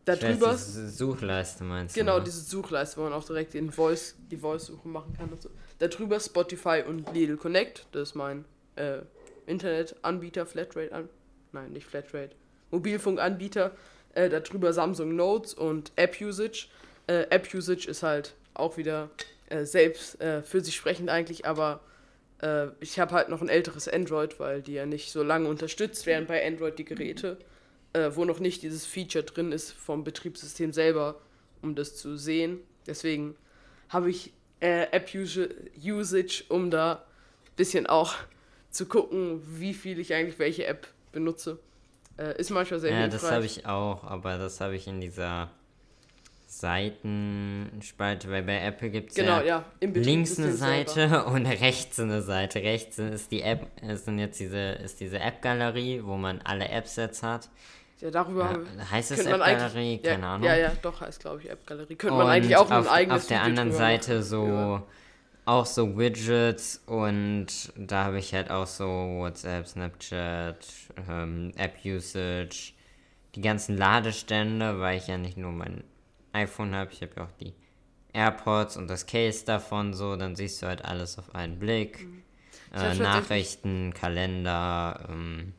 Da 0.04 0.14
Ich 0.14 0.22
weiß, 0.22 0.30
drüber 0.38 0.50
diese 0.52 0.88
Suchleiste 0.90 1.64
meinst 1.64 1.94
Genau, 1.94 2.12
du? 2.14 2.18
ne? 2.18 2.24
diese 2.26 2.40
Suchleiste, 2.42 2.98
wo 2.98 3.04
man 3.04 3.12
auch 3.12 3.24
direkt 3.24 3.54
den 3.54 3.72
Voice, 3.72 4.14
die 4.30 4.36
Voice-Suche 4.36 4.86
machen 4.86 5.14
kann 5.16 5.30
und 5.30 5.42
so. 5.42 5.50
Darüber 5.78 6.20
Spotify 6.20 6.84
und 6.86 7.12
Lidl 7.12 7.36
Connect, 7.36 7.86
das 7.92 8.10
ist 8.10 8.14
mein 8.14 8.44
äh, 8.76 8.98
Internetanbieter, 9.46 10.46
Flatrate 10.46 10.92
an. 10.92 11.08
Nein, 11.52 11.72
nicht 11.72 11.86
Flatrate. 11.86 12.30
Mobilfunkanbieter. 12.72 13.70
Äh, 14.14 14.28
darüber 14.28 14.72
Samsung 14.72 15.16
Notes 15.16 15.54
und 15.54 15.92
App 15.96 16.20
Usage. 16.20 16.66
Äh, 17.06 17.22
App 17.30 17.48
Usage 17.54 17.88
ist 17.88 18.02
halt 18.02 18.34
auch 18.54 18.76
wieder 18.76 19.08
äh, 19.48 19.64
selbst 19.64 20.20
äh, 20.20 20.42
für 20.42 20.60
sich 20.60 20.76
sprechend 20.76 21.08
eigentlich, 21.08 21.46
aber 21.46 21.80
äh, 22.42 22.66
ich 22.80 22.98
habe 23.00 23.12
halt 23.14 23.30
noch 23.30 23.40
ein 23.40 23.48
älteres 23.48 23.88
Android, 23.88 24.38
weil 24.38 24.60
die 24.60 24.74
ja 24.74 24.84
nicht 24.84 25.12
so 25.12 25.22
lange 25.22 25.48
unterstützt 25.48 26.04
werden 26.04 26.26
bei 26.26 26.46
Android, 26.46 26.78
die 26.78 26.84
Geräte, 26.84 27.38
äh, 27.94 28.10
wo 28.12 28.26
noch 28.26 28.38
nicht 28.38 28.62
dieses 28.62 28.84
Feature 28.84 29.24
drin 29.24 29.50
ist 29.50 29.72
vom 29.72 30.04
Betriebssystem 30.04 30.72
selber, 30.74 31.18
um 31.62 31.74
das 31.74 31.96
zu 31.96 32.16
sehen. 32.18 32.60
Deswegen 32.86 33.36
habe 33.88 34.10
ich 34.10 34.32
App 34.60 35.08
Usa- 35.14 35.48
Usage, 35.82 36.44
um 36.48 36.70
da 36.70 36.92
ein 36.92 37.56
bisschen 37.56 37.86
auch 37.86 38.14
zu 38.70 38.86
gucken, 38.86 39.42
wie 39.58 39.74
viel 39.74 39.98
ich 39.98 40.14
eigentlich 40.14 40.38
welche 40.38 40.66
App 40.66 40.86
benutze. 41.10 41.58
Äh, 42.22 42.38
ist 42.40 42.50
manchmal 42.50 42.80
sehr 42.80 42.90
Ja, 42.92 42.96
hilfreich. 42.98 43.20
das 43.20 43.30
habe 43.30 43.44
ich 43.46 43.66
auch, 43.66 44.04
aber 44.04 44.38
das 44.38 44.60
habe 44.60 44.76
ich 44.76 44.86
in 44.86 45.00
dieser 45.00 45.50
Seitenspalte, 46.46 48.30
weil 48.30 48.42
bei 48.42 48.58
Apple 48.64 48.90
gibt 48.90 49.10
es 49.10 49.16
Genau, 49.16 49.38
ja, 49.40 49.64
ja. 49.80 49.88
Links 49.94 50.38
eine 50.38 50.52
Seite 50.52 50.92
selber. 51.08 51.26
und 51.32 51.46
rechts 51.46 51.98
eine 51.98 52.22
Seite. 52.22 52.60
Rechts 52.62 52.98
ist 52.98 53.30
die 53.32 53.42
App, 53.42 53.66
ist 53.82 54.06
dann 54.06 54.18
jetzt 54.18 54.38
diese, 54.38 54.58
ist 54.72 55.00
diese 55.00 55.18
App-Galerie, 55.18 56.02
wo 56.04 56.16
man 56.16 56.40
alle 56.42 56.68
Apps 56.68 56.96
jetzt 56.96 57.22
hat. 57.22 57.48
Ja, 58.00 58.10
darüber 58.10 58.42
Ja, 58.44 58.48
haben 58.50 58.66
wir- 58.76 58.90
heißt 58.90 59.12
es 59.12 59.26
App-Galerie? 59.26 59.98
Keine 59.98 60.22
ja, 60.22 60.34
Ahnung. 60.34 60.46
Ja, 60.46 60.56
ja, 60.56 60.72
doch, 60.82 61.00
heißt 61.00 61.20
glaube 61.20 61.40
ich 61.42 61.50
App-Galerie. 61.50 61.94
Könnte 61.96 62.12
und 62.14 62.18
man 62.18 62.28
eigentlich 62.28 62.56
auch 62.56 62.70
auf, 62.70 62.86
ein 62.86 62.88
eigenes 62.88 63.22
auf 63.22 63.28
der 63.28 63.38
Video 63.38 63.48
anderen 63.48 63.72
Seite 63.72 64.22
so 64.22 64.46
Ja. 64.46 64.82
Auch 65.44 65.66
so 65.66 65.96
Widgets 65.98 66.80
und 66.86 67.46
da 67.76 68.04
habe 68.04 68.18
ich 68.18 68.32
halt 68.34 68.50
auch 68.50 68.66
so 68.66 68.84
WhatsApp, 68.86 69.66
Snapchat, 69.66 70.66
ähm, 71.08 71.52
App-Usage, 71.56 72.72
die 73.34 73.40
ganzen 73.40 73.76
Ladestände, 73.76 74.78
weil 74.80 74.98
ich 74.98 75.08
ja 75.08 75.18
nicht 75.18 75.36
nur 75.36 75.52
mein 75.52 75.82
iPhone 76.32 76.74
habe, 76.74 76.92
ich 76.92 77.02
habe 77.02 77.12
ja 77.16 77.24
auch 77.24 77.32
die 77.40 77.54
AirPods 78.12 78.76
und 78.76 78.88
das 78.88 79.06
Case 79.06 79.44
davon 79.44 79.94
so, 79.94 80.16
dann 80.16 80.36
siehst 80.36 80.62
du 80.62 80.66
halt 80.66 80.84
alles 80.84 81.18
auf 81.18 81.34
einen 81.34 81.58
Blick. 81.58 82.06
hab 82.72 82.92
Äh, 82.92 82.94
Nachrichten, 82.94 83.92
Kalender 83.94 85.06
ähm, 85.10 85.54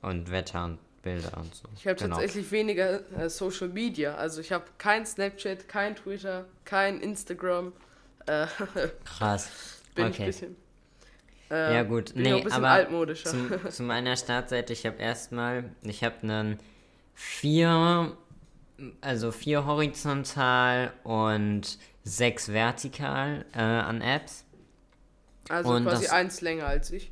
und 0.00 0.30
Wetter 0.30 0.64
und 0.64 0.78
Bilder 1.02 1.36
und 1.38 1.54
so. 1.54 1.68
Ich 1.76 1.86
habe 1.86 1.96
Genau. 1.96 2.16
tatsächlich 2.16 2.50
weniger 2.50 3.00
äh, 3.16 3.28
Social 3.28 3.68
Media. 3.68 4.14
Also 4.14 4.40
ich 4.40 4.52
habe 4.52 4.64
kein 4.78 5.06
Snapchat, 5.06 5.68
kein 5.68 5.96
Twitter, 5.96 6.46
kein 6.64 7.00
Instagram. 7.00 7.72
Äh, 8.28 8.46
Krass. 9.04 9.50
bin 9.94 10.06
ich 10.06 10.12
Okay. 10.14 10.22
ein 10.22 10.26
bisschen. 10.26 10.56
Äh, 11.50 11.74
Ja, 11.74 11.82
gut. 11.82 12.14
Bin 12.14 12.22
Nee, 12.24 12.32
ein 12.34 12.44
bisschen 12.44 12.52
aber 12.58 12.68
altmodischer. 12.70 13.30
Zum, 13.30 13.50
zu 13.70 13.82
meiner 13.82 14.16
Startseite, 14.16 14.72
ich 14.72 14.84
habe 14.86 14.98
erstmal, 14.98 15.64
ich 15.82 16.04
habe 16.04 16.16
einen 16.22 16.58
vier, 17.14 18.16
also 19.00 19.32
vier 19.32 19.64
horizontal 19.66 20.92
und 21.04 21.78
sechs 22.04 22.52
vertikal 22.52 23.44
äh, 23.54 23.60
an 23.60 24.00
Apps. 24.02 24.44
Also 25.48 25.70
und 25.70 25.84
quasi 25.84 26.04
das- 26.04 26.12
eins 26.12 26.40
länger 26.42 26.66
als 26.66 26.90
ich. 26.90 27.10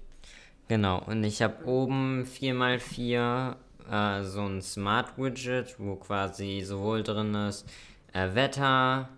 Genau, 0.69 1.01
und 1.07 1.23
ich 1.23 1.43
habe 1.43 1.65
oben 1.65 2.25
4x4 2.27 3.55
äh, 3.91 4.23
so 4.25 4.43
ein 4.43 4.61
Smart 4.61 5.17
Widget, 5.17 5.77
wo 5.79 5.95
quasi 5.95 6.63
sowohl 6.65 7.03
drin 7.05 7.35
ist 7.35 7.67
äh, 8.13 8.35
Wetter, 8.35 9.09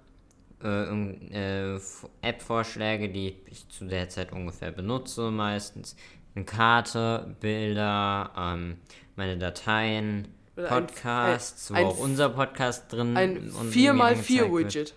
äh, 0.63 1.75
äh, 1.75 1.81
App-Vorschläge, 2.23 3.09
die 3.09 3.37
ich 3.47 3.69
zu 3.69 3.85
der 3.87 4.09
Zeit 4.09 4.33
ungefähr 4.33 4.71
benutze 4.71 5.31
meistens, 5.31 5.97
eine 6.35 6.45
Karte, 6.45 7.37
Bilder, 7.41 8.31
ähm, 8.37 8.77
meine 9.17 9.37
Dateien, 9.39 10.29
Oder 10.57 10.71
ein- 10.73 10.87
Podcasts, 10.87 11.71
ein- 11.71 11.85
wo 11.85 11.89
auch 11.91 11.99
unser 11.99 12.29
Podcast 12.31 12.93
drin 12.93 13.17
Ein 13.17 13.51
und 13.51 13.73
4x4 13.73 13.93
mir 13.93 14.05
angezeigt 14.05 14.29
wird. 14.53 14.65
Widget. 14.65 14.95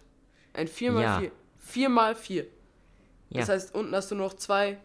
Ein 0.54 0.68
4x4. 0.68 1.02
Ja. 1.02 1.22
4x4. 1.60 2.46
Ja, 3.30 3.40
Das 3.40 3.50
heißt, 3.50 3.76
unten 3.76 3.96
hast 3.96 4.12
du 4.12 4.16
noch 4.16 4.34
zwei. 4.34 4.78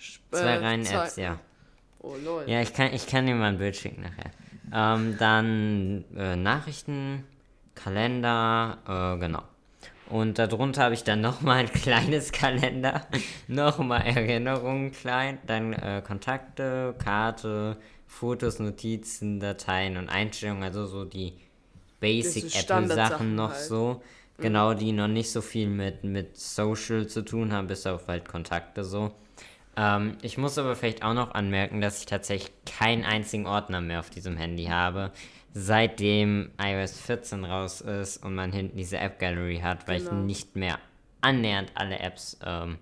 Sch- 0.00 0.20
zwei 0.30 0.38
äh, 0.40 0.56
Reihen 0.58 0.84
zwei- 0.84 1.04
Apps, 1.04 1.16
ja. 1.16 1.38
Oh 1.98 2.14
lol. 2.24 2.44
Ja, 2.46 2.62
ich 2.62 2.72
kann, 2.72 2.94
ich 2.94 3.06
kann 3.06 3.26
dir 3.26 3.34
mal 3.34 3.48
ein 3.50 3.58
Bild 3.58 3.76
schicken 3.76 4.02
nachher. 4.02 4.30
Ähm, 4.72 5.16
dann 5.18 6.04
äh, 6.16 6.34
Nachrichten, 6.36 7.24
Kalender, 7.74 8.78
äh, 9.16 9.18
genau. 9.20 9.42
Und 10.10 10.38
darunter 10.38 10.82
habe 10.84 10.94
ich 10.94 11.04
dann 11.04 11.20
nochmal 11.20 11.58
ein 11.58 11.72
kleines 11.72 12.32
Kalender, 12.32 13.06
nochmal 13.48 14.02
Erinnerungen 14.02 14.92
klein, 14.92 15.38
dann 15.46 15.72
äh, 15.72 16.02
Kontakte, 16.04 16.94
Karte, 16.98 17.76
Fotos, 18.06 18.58
Notizen, 18.58 19.38
Dateien 19.38 19.96
und 19.96 20.08
Einstellungen, 20.08 20.64
also 20.64 20.86
so 20.86 21.04
die 21.04 21.34
Basic 22.00 22.54
Apple-Sachen 22.54 23.34
noch 23.34 23.52
halt. 23.52 23.60
so. 23.60 24.02
Genau, 24.38 24.72
die 24.72 24.92
noch 24.92 25.06
nicht 25.06 25.30
so 25.30 25.42
viel 25.42 25.68
mit, 25.68 26.02
mit 26.02 26.38
Social 26.38 27.06
zu 27.06 27.22
tun 27.22 27.52
haben, 27.52 27.66
bis 27.66 27.86
auf 27.86 28.08
halt 28.08 28.26
Kontakte 28.26 28.84
so. 28.84 29.12
Ähm, 29.76 30.16
ich 30.22 30.38
muss 30.38 30.58
aber 30.58 30.74
vielleicht 30.76 31.04
auch 31.04 31.14
noch 31.14 31.32
anmerken, 31.32 31.80
dass 31.80 32.00
ich 32.00 32.06
tatsächlich 32.06 32.50
keinen 32.64 33.04
einzigen 33.04 33.46
Ordner 33.46 33.80
mehr 33.80 34.00
auf 34.00 34.10
diesem 34.10 34.36
Handy 34.36 34.64
habe, 34.64 35.12
seitdem 35.52 36.50
iOS 36.62 36.98
14 37.00 37.44
raus 37.44 37.80
ist 37.80 38.24
und 38.24 38.34
man 38.34 38.52
hinten 38.52 38.76
diese 38.76 38.98
App 38.98 39.18
Gallery 39.18 39.58
hat, 39.62 39.86
weil 39.88 39.98
Genau. 40.00 40.10
ich 40.12 40.16
nicht 40.24 40.56
mehr 40.56 40.78
annähernd 41.20 41.72
alle 41.74 41.98
Apps 41.98 42.38
ähm, 42.44 42.78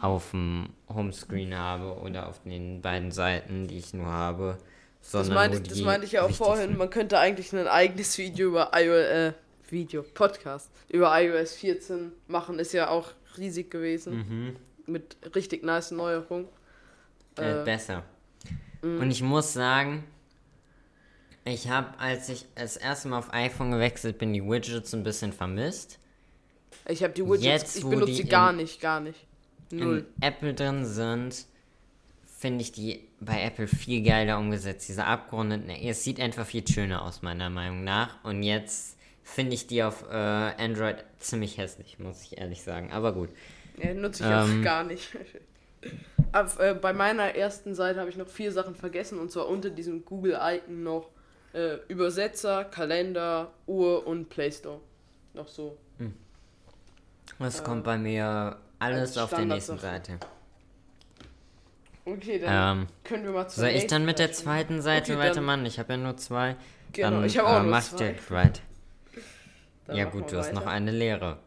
auf 0.00 0.30
dem 0.32 0.70
Homescreen 0.88 1.56
habe 1.56 1.98
oder 2.00 2.28
auf 2.28 2.40
den 2.42 2.82
beiden 2.82 3.10
Seiten, 3.10 3.66
die 3.68 3.78
ich 3.78 3.94
nur 3.94 4.06
habe. 4.06 4.58
Das 5.00 5.12
Sondern 5.12 5.34
meinte, 5.34 5.56
nur 5.58 5.62
ich, 5.64 5.68
das 5.70 5.80
meinte 5.82 6.06
ich 6.06 6.12
ja 6.12 6.22
auch 6.22 6.30
vorhin. 6.30 6.76
Man 6.76 6.90
könnte 6.90 7.18
eigentlich 7.18 7.52
ein 7.52 7.66
eigenes 7.68 8.16
Video 8.18 8.48
über 8.48 8.70
iOS, 8.74 9.04
äh, 9.06 9.32
Video, 9.70 10.02
Podcast, 10.02 10.70
über 10.88 11.10
iOS 11.20 11.54
14 11.54 12.12
machen. 12.26 12.58
Ist 12.58 12.72
ja 12.72 12.88
auch 12.90 13.12
riesig 13.36 13.70
gewesen. 13.70 14.16
Mhm. 14.16 14.56
Mit 14.92 15.16
richtig 15.34 15.62
nice 15.64 15.90
Neuerungen. 15.92 16.48
äh, 17.38 17.60
Äh, 17.60 17.64
besser. 17.64 18.02
mm. 18.82 18.98
Und 19.00 19.10
ich 19.10 19.22
muss 19.22 19.52
sagen, 19.52 20.04
ich 21.48 21.68
habe, 21.68 21.98
als 21.98 22.28
ich 22.28 22.44
das 22.54 22.76
erste 22.76 23.08
Mal 23.08 23.18
auf 23.18 23.32
iPhone 23.32 23.70
gewechselt 23.70 24.18
bin, 24.18 24.32
die 24.32 24.42
Widgets 24.44 24.94
ein 24.94 25.04
bisschen 25.04 25.32
vermisst. 25.32 25.98
Ich 26.86 27.02
habe 27.02 27.12
die 27.12 27.22
Widgets, 27.24 27.44
Jetzt, 27.44 27.76
ich 27.78 27.84
benutze 27.84 28.12
die 28.12 28.22
die 28.22 28.28
gar 28.28 28.52
nicht, 28.52 28.80
gar 28.80 29.00
nicht. 29.00 29.26
Null. 29.70 30.06
in 30.16 30.22
Apple 30.22 30.54
drin 30.54 30.84
sind, 30.86 31.44
finde 32.38 32.62
ich 32.62 32.72
die 32.72 33.04
bei 33.20 33.42
Apple 33.42 33.66
viel 33.68 34.02
geiler 34.02 34.38
umgesetzt. 34.38 34.88
Diese 34.88 35.04
abgerundeten, 35.04 35.68
es 35.70 36.04
sieht 36.04 36.20
einfach 36.20 36.46
viel 36.46 36.66
schöner 36.66 37.02
aus, 37.02 37.20
meiner 37.22 37.50
Meinung 37.50 37.84
nach. 37.84 38.22
Und 38.24 38.42
jetzt 38.42 38.96
finde 39.24 39.54
ich 39.54 39.66
die 39.66 39.82
auf 39.82 40.04
äh, 40.10 40.14
Android 40.14 41.04
ziemlich 41.18 41.58
hässlich, 41.58 41.98
muss 41.98 42.22
ich 42.22 42.38
ehrlich 42.38 42.62
sagen. 42.62 42.90
Aber 42.92 43.12
gut. 43.12 43.28
Ja, 43.76 43.92
nutze 43.92 44.24
ich 44.24 44.30
Ähm. 44.30 44.60
auch 44.60 44.64
gar 44.64 44.84
nicht. 44.84 45.08
Aber, 46.32 46.60
äh, 46.60 46.74
bei 46.74 46.92
meiner 46.92 47.34
ersten 47.34 47.74
Seite 47.74 48.00
habe 48.00 48.10
ich 48.10 48.16
noch 48.16 48.28
vier 48.28 48.52
Sachen 48.52 48.74
vergessen 48.74 49.18
und 49.18 49.30
zwar 49.30 49.48
unter 49.48 49.70
diesem 49.70 50.04
Google-Icon 50.04 50.82
noch 50.82 51.08
äh, 51.52 51.76
Übersetzer, 51.88 52.64
Kalender, 52.64 53.52
Uhr 53.66 54.06
und 54.06 54.28
Play 54.28 54.50
Store. 54.52 54.80
Noch 55.34 55.48
so. 55.48 55.76
Was 57.38 57.60
Äh, 57.60 57.64
kommt 57.64 57.84
bei 57.84 57.98
mir 57.98 58.56
alles 58.78 59.16
auf 59.18 59.30
der 59.30 59.44
nächsten. 59.44 59.78
Seite? 59.78 60.18
Okay, 62.04 62.38
dann 62.38 62.78
Ähm, 62.80 62.86
können 63.04 63.24
wir 63.24 63.32
mal 63.32 63.48
zur 63.48 63.64
soll 63.64 63.70
ich 63.70 63.86
dann 63.86 64.04
mit 64.06 64.18
der 64.18 64.32
zweiten 64.32 64.80
Seite 64.80 65.12
Okay, 65.12 65.20
weitermachen? 65.28 65.66
Ich 65.66 65.78
habe 65.78 65.92
ja 65.92 65.96
nur 65.98 66.16
zwei. 66.16 66.56
Genau, 66.92 67.10
dann, 67.10 67.24
ich 67.24 67.36
habe 67.38 67.48
auch 67.48 67.60
äh, 67.60 67.66
nur 67.66 67.80
zwei. 67.80 67.98
direkt. 67.98 68.62
Dann 69.86 69.96
ja 69.96 70.04
gut, 70.06 70.30
du 70.32 70.36
hast 70.38 70.52
noch 70.52 70.66
eine 70.66 70.90
Lehre. 70.90 71.38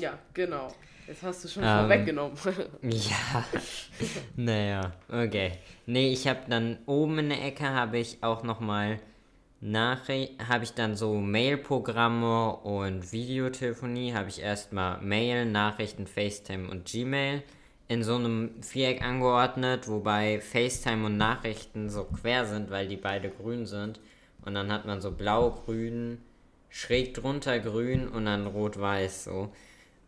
Ja, 0.00 0.18
genau. 0.34 0.68
Jetzt 1.06 1.22
hast 1.22 1.44
du 1.44 1.48
schon 1.48 1.62
Ähm, 1.64 1.68
vorweggenommen. 1.80 2.36
Ja, 2.82 3.44
naja, 4.36 4.92
okay. 5.08 5.52
Nee, 5.86 6.12
ich 6.12 6.26
habe 6.28 6.40
dann 6.48 6.78
oben 6.86 7.18
in 7.18 7.28
der 7.30 7.42
Ecke 7.44 7.68
habe 7.70 7.98
ich 7.98 8.22
auch 8.22 8.42
nochmal 8.42 9.00
Nachricht, 9.60 10.48
habe 10.48 10.64
ich 10.64 10.72
dann 10.72 10.96
so 10.96 11.14
Mail-Programme 11.14 12.56
und 12.56 13.12
Videotelefonie, 13.12 14.14
habe 14.14 14.30
ich 14.30 14.40
erstmal 14.40 15.00
Mail, 15.02 15.44
Nachrichten, 15.44 16.06
FaceTime 16.06 16.70
und 16.70 16.86
Gmail 16.86 17.42
in 17.86 18.02
so 18.02 18.14
einem 18.14 18.62
Viereck 18.62 19.02
angeordnet, 19.02 19.86
wobei 19.88 20.40
FaceTime 20.40 21.06
und 21.06 21.18
Nachrichten 21.18 21.90
so 21.90 22.04
quer 22.04 22.46
sind, 22.46 22.70
weil 22.70 22.88
die 22.88 22.96
beide 22.96 23.28
grün 23.28 23.66
sind. 23.66 24.00
Und 24.46 24.54
dann 24.54 24.72
hat 24.72 24.86
man 24.86 25.02
so 25.02 25.10
blau-grün, 25.10 26.18
schräg 26.70 27.12
drunter 27.12 27.58
grün 27.58 28.08
und 28.08 28.24
dann 28.24 28.46
rot-weiß 28.46 29.24
so. 29.24 29.52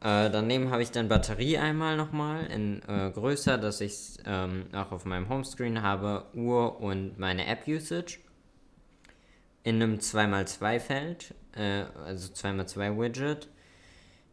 Äh, 0.01 0.31
daneben 0.31 0.71
habe 0.71 0.83
ich 0.83 0.93
dann 0.93 1.09
Batterie 1.09 1.59
einmal 1.59 1.97
nochmal 1.97 2.47
in 2.47 2.81
äh, 2.89 3.11
größer, 3.11 3.59
dass 3.59 3.81
ich 3.81 3.93
es 3.93 4.19
ähm, 4.25 4.67
auch 4.73 4.93
auf 4.93 5.05
meinem 5.05 5.29
Homescreen 5.29 5.83
habe, 5.83 6.25
Uhr 6.35 6.81
und 6.81 7.19
meine 7.19 7.47
App-Usage. 7.47 8.19
In 9.65 9.83
einem 9.83 9.99
2x2-Feld, 9.99 11.35
äh, 11.57 11.85
also 12.05 12.33
2x2-Widget. 12.33 13.49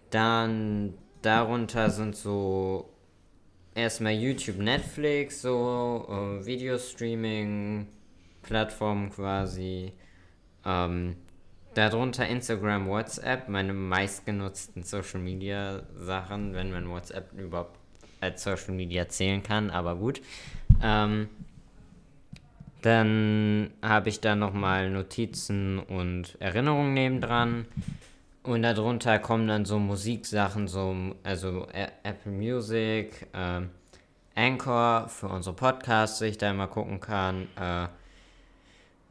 Dann 0.10 0.94
darunter 1.22 1.90
sind 1.90 2.16
so 2.16 2.90
erstmal 3.76 4.14
YouTube, 4.14 4.58
Netflix, 4.58 5.42
so 5.42 6.08
äh, 6.10 6.46
Videostreaming-Plattformen 6.46 9.12
quasi. 9.12 9.94
Ähm, 10.66 11.16
Darunter 11.76 12.28
Instagram, 12.28 12.88
WhatsApp, 12.88 13.48
meine 13.48 13.74
meistgenutzten 13.74 14.84
Social 14.84 15.20
Media 15.20 15.84
Sachen, 15.96 16.54
wenn 16.54 16.72
man 16.72 16.90
WhatsApp 16.90 17.32
überhaupt 17.34 17.78
als 18.20 18.44
Social 18.44 18.74
Media 18.74 19.08
zählen 19.08 19.44
kann, 19.44 19.70
aber 19.70 19.96
gut. 19.96 20.22
Ähm, 20.82 21.30
dann 22.82 23.72
habe 23.82 24.10
ich 24.10 24.22
da 24.22 24.36
nochmal 24.36 24.90
Notizen 24.90 25.80
und 25.80 26.38
Erinnerungen 26.40 26.94
nebendran. 26.94 27.66
Und 28.44 28.64
darunter 28.64 29.20
kommen 29.20 29.48
dann 29.48 29.66
so 29.66 29.80
Musiksachen, 29.80 30.68
so, 30.68 30.96
also 31.24 31.68
Apple 32.04 32.32
Music, 32.32 33.28
ähm, 33.34 33.70
Anchor 34.34 35.08
für 35.10 35.28
unsere 35.28 35.56
Podcasts, 35.56 36.20
die 36.20 36.26
ich 36.26 36.38
da 36.38 36.52
immer 36.52 36.68
gucken 36.68 37.00
kann. 37.00 37.48
Äh, 37.60 37.88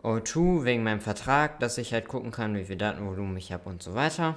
O2 0.02 0.64
wegen 0.64 0.82
meinem 0.82 1.00
Vertrag, 1.00 1.60
dass 1.60 1.76
ich 1.76 1.92
halt 1.92 2.08
gucken 2.08 2.30
kann, 2.30 2.56
wie 2.56 2.64
viel 2.64 2.76
Datenvolumen 2.76 3.36
ich 3.36 3.52
habe 3.52 3.68
und 3.68 3.82
so 3.82 3.94
weiter. 3.94 4.36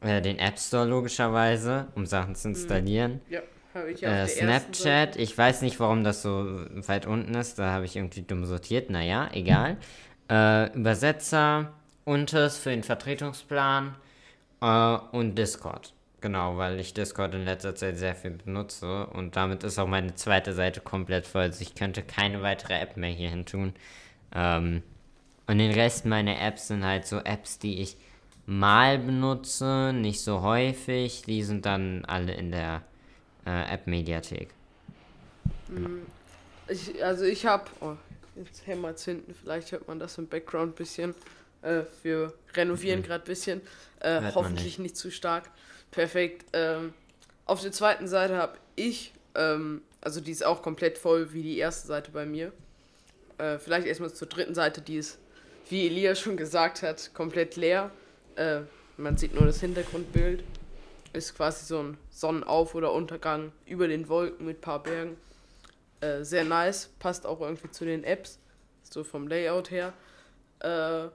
Äh, 0.00 0.22
den 0.22 0.38
App 0.38 0.58
Store 0.58 0.86
logischerweise, 0.86 1.88
um 1.94 2.06
Sachen 2.06 2.34
zu 2.34 2.48
installieren. 2.48 3.20
Ja, 3.28 3.38
habe 3.38 3.46
ich 3.90 4.02
Äh. 4.02 4.26
Snapchat, 4.26 5.16
ich 5.16 5.36
weiß 5.36 5.62
nicht, 5.62 5.80
warum 5.80 6.04
das 6.04 6.22
so 6.22 6.60
weit 6.86 7.06
unten 7.06 7.34
ist. 7.34 7.58
Da 7.58 7.72
habe 7.72 7.84
ich 7.84 7.96
irgendwie 7.96 8.22
dumm 8.22 8.44
sortiert. 8.44 8.90
Naja, 8.90 9.28
egal. 9.32 9.76
Äh, 10.30 10.72
Übersetzer, 10.74 11.72
Untes 12.04 12.58
für 12.58 12.70
den 12.70 12.82
Vertretungsplan 12.82 13.94
äh, 14.60 14.96
und 15.12 15.36
Discord. 15.36 15.92
Genau, 16.20 16.56
weil 16.56 16.78
ich 16.78 16.94
Discord 16.94 17.34
in 17.34 17.44
letzter 17.44 17.74
Zeit 17.74 17.98
sehr 17.98 18.14
viel 18.14 18.30
benutze 18.30 19.06
und 19.08 19.34
damit 19.34 19.64
ist 19.64 19.78
auch 19.80 19.88
meine 19.88 20.14
zweite 20.14 20.52
Seite 20.52 20.80
komplett 20.80 21.26
voll. 21.26 21.42
Also 21.42 21.62
ich 21.62 21.74
könnte 21.74 22.02
keine 22.02 22.42
weitere 22.42 22.74
App 22.74 22.96
mehr 22.96 23.10
hier 23.10 23.30
hin 23.30 23.44
tun. 23.44 23.74
Ähm, 24.32 24.82
und 25.48 25.58
den 25.58 25.72
Rest 25.72 26.06
meiner 26.06 26.40
Apps 26.40 26.68
sind 26.68 26.84
halt 26.84 27.06
so 27.06 27.18
Apps, 27.18 27.58
die 27.58 27.80
ich 27.80 27.96
mal 28.46 28.98
benutze, 28.98 29.92
nicht 29.92 30.20
so 30.20 30.42
häufig. 30.42 31.22
Die 31.22 31.42
sind 31.42 31.66
dann 31.66 32.04
alle 32.04 32.34
in 32.34 32.52
der 32.52 32.82
äh, 33.46 33.74
App-Mediathek. 33.74 34.48
Ich, 36.68 37.04
also 37.04 37.24
ich 37.24 37.46
habe, 37.46 37.64
oh, 37.80 37.96
jetzt 38.36 38.66
hämmert's 38.66 39.04
hinten, 39.04 39.34
vielleicht 39.34 39.72
hört 39.72 39.88
man 39.88 39.98
das 39.98 40.18
im 40.18 40.26
Background 40.26 40.72
ein 40.72 40.76
bisschen. 40.76 41.14
Äh, 41.62 41.82
wir 42.02 42.32
renovieren 42.54 43.02
gerade 43.02 43.24
ein 43.24 43.26
bisschen. 43.26 43.60
Äh, 44.00 44.20
hoffentlich 44.34 44.78
nicht. 44.78 44.96
zu 44.96 45.10
stark. 45.10 45.50
Perfekt. 45.90 46.46
Ähm, 46.52 46.92
auf 47.46 47.60
der 47.60 47.72
zweiten 47.72 48.08
Seite 48.08 48.36
habe 48.36 48.58
ich, 48.76 49.12
ähm, 49.34 49.82
also 50.00 50.20
die 50.20 50.30
ist 50.32 50.44
auch 50.44 50.62
komplett 50.62 50.98
voll 50.98 51.32
wie 51.32 51.42
die 51.42 51.58
erste 51.58 51.86
Seite 51.86 52.10
bei 52.10 52.26
mir. 52.26 52.52
Äh, 53.38 53.58
vielleicht 53.58 53.86
erstmal 53.86 54.12
zur 54.12 54.28
dritten 54.28 54.54
Seite, 54.54 54.80
die 54.80 54.96
ist, 54.96 55.18
wie 55.68 55.86
Elia 55.86 56.14
schon 56.14 56.36
gesagt 56.36 56.82
hat, 56.82 57.10
komplett 57.14 57.56
leer. 57.56 57.90
Äh, 58.36 58.60
man 58.96 59.16
sieht 59.16 59.34
nur 59.34 59.46
das 59.46 59.60
Hintergrundbild. 59.60 60.42
Ist 61.12 61.36
quasi 61.36 61.66
so 61.66 61.82
ein 61.82 61.98
Sonnenauf- 62.10 62.74
oder 62.74 62.92
Untergang 62.92 63.52
über 63.66 63.88
den 63.88 64.08
Wolken 64.08 64.46
mit 64.46 64.58
ein 64.58 64.60
paar 64.60 64.82
Bergen. 64.82 65.16
Äh, 66.00 66.24
sehr 66.24 66.44
nice, 66.44 66.90
passt 66.98 67.26
auch 67.26 67.40
irgendwie 67.40 67.70
zu 67.70 67.84
den 67.84 68.02
Apps, 68.02 68.38
so 68.82 69.04
vom 69.04 69.28
Layout 69.28 69.70
her. 69.70 69.92
Äh, 70.60 71.08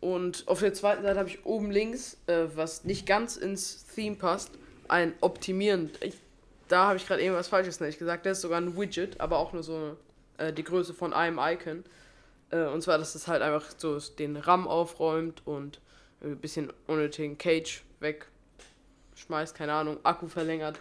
und 0.00 0.44
auf 0.48 0.60
der 0.60 0.74
zweiten 0.74 1.02
Seite 1.02 1.18
habe 1.18 1.28
ich 1.28 1.44
oben 1.44 1.70
links, 1.70 2.18
äh, 2.26 2.46
was 2.54 2.84
nicht 2.84 3.06
ganz 3.06 3.36
ins 3.36 3.86
Theme 3.86 4.16
passt, 4.16 4.50
ein 4.88 5.14
Optimieren. 5.20 5.90
Ich, 6.00 6.16
da 6.68 6.88
habe 6.88 6.96
ich 6.96 7.06
gerade 7.06 7.22
irgendwas 7.22 7.48
Falsches 7.48 7.80
nicht 7.80 7.98
gesagt. 7.98 8.26
Das 8.26 8.38
ist 8.38 8.42
sogar 8.42 8.60
ein 8.60 8.76
Widget, 8.76 9.20
aber 9.20 9.38
auch 9.38 9.52
nur 9.52 9.62
so 9.62 9.96
äh, 10.38 10.52
die 10.52 10.64
Größe 10.64 10.94
von 10.94 11.12
einem 11.12 11.38
Icon. 11.40 11.84
Äh, 12.50 12.66
und 12.66 12.82
zwar, 12.82 12.98
dass 12.98 13.14
es 13.14 13.28
halt 13.28 13.42
einfach 13.42 13.70
so 13.76 13.98
den 13.98 14.36
RAM 14.36 14.66
aufräumt 14.66 15.42
und 15.46 15.80
ein 16.20 16.38
bisschen 16.38 16.72
unnötigen 16.86 17.38
Cage 17.38 17.82
wegschmeißt, 19.22 19.54
keine 19.54 19.72
Ahnung, 19.72 19.98
Akku 20.02 20.26
verlängert. 20.26 20.78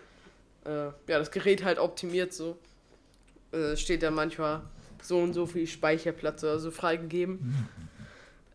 Äh, 0.66 0.86
ja, 0.86 1.20
das 1.20 1.32
Gerät 1.32 1.64
halt 1.64 1.80
optimiert 1.80 2.34
so 2.34 2.58
äh, 3.52 3.76
steht 3.76 4.04
da 4.04 4.12
manchmal 4.12 4.62
so 5.02 5.18
und 5.20 5.34
so 5.34 5.46
viel 5.46 5.68
Speicherplatz 5.68 6.44
oder 6.44 6.60
so 6.60 6.72
freigegeben. 6.72 7.68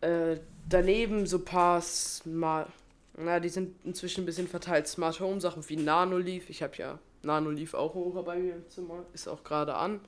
Äh, 0.01 0.37
daneben 0.69 1.25
so 1.25 1.37
ein 1.37 1.45
paar 1.45 1.81
Smart, 1.81 2.69
na, 3.17 3.39
die 3.39 3.49
sind 3.49 3.75
inzwischen 3.83 4.23
ein 4.23 4.25
bisschen 4.25 4.47
verteilt. 4.47 4.87
Smart 4.87 5.19
Home 5.19 5.41
Sachen 5.41 5.67
wie 5.69 5.75
Nanoleaf. 5.75 6.49
Ich 6.49 6.63
habe 6.63 6.75
ja 6.77 6.99
Nanoleaf 7.23 7.73
auch 7.73 7.93
hoch 7.93 8.23
bei 8.23 8.37
mir 8.37 8.55
im 8.55 8.69
Zimmer, 8.69 9.03
ist 9.13 9.27
auch 9.27 9.43
gerade 9.43 9.75
an. 9.75 9.99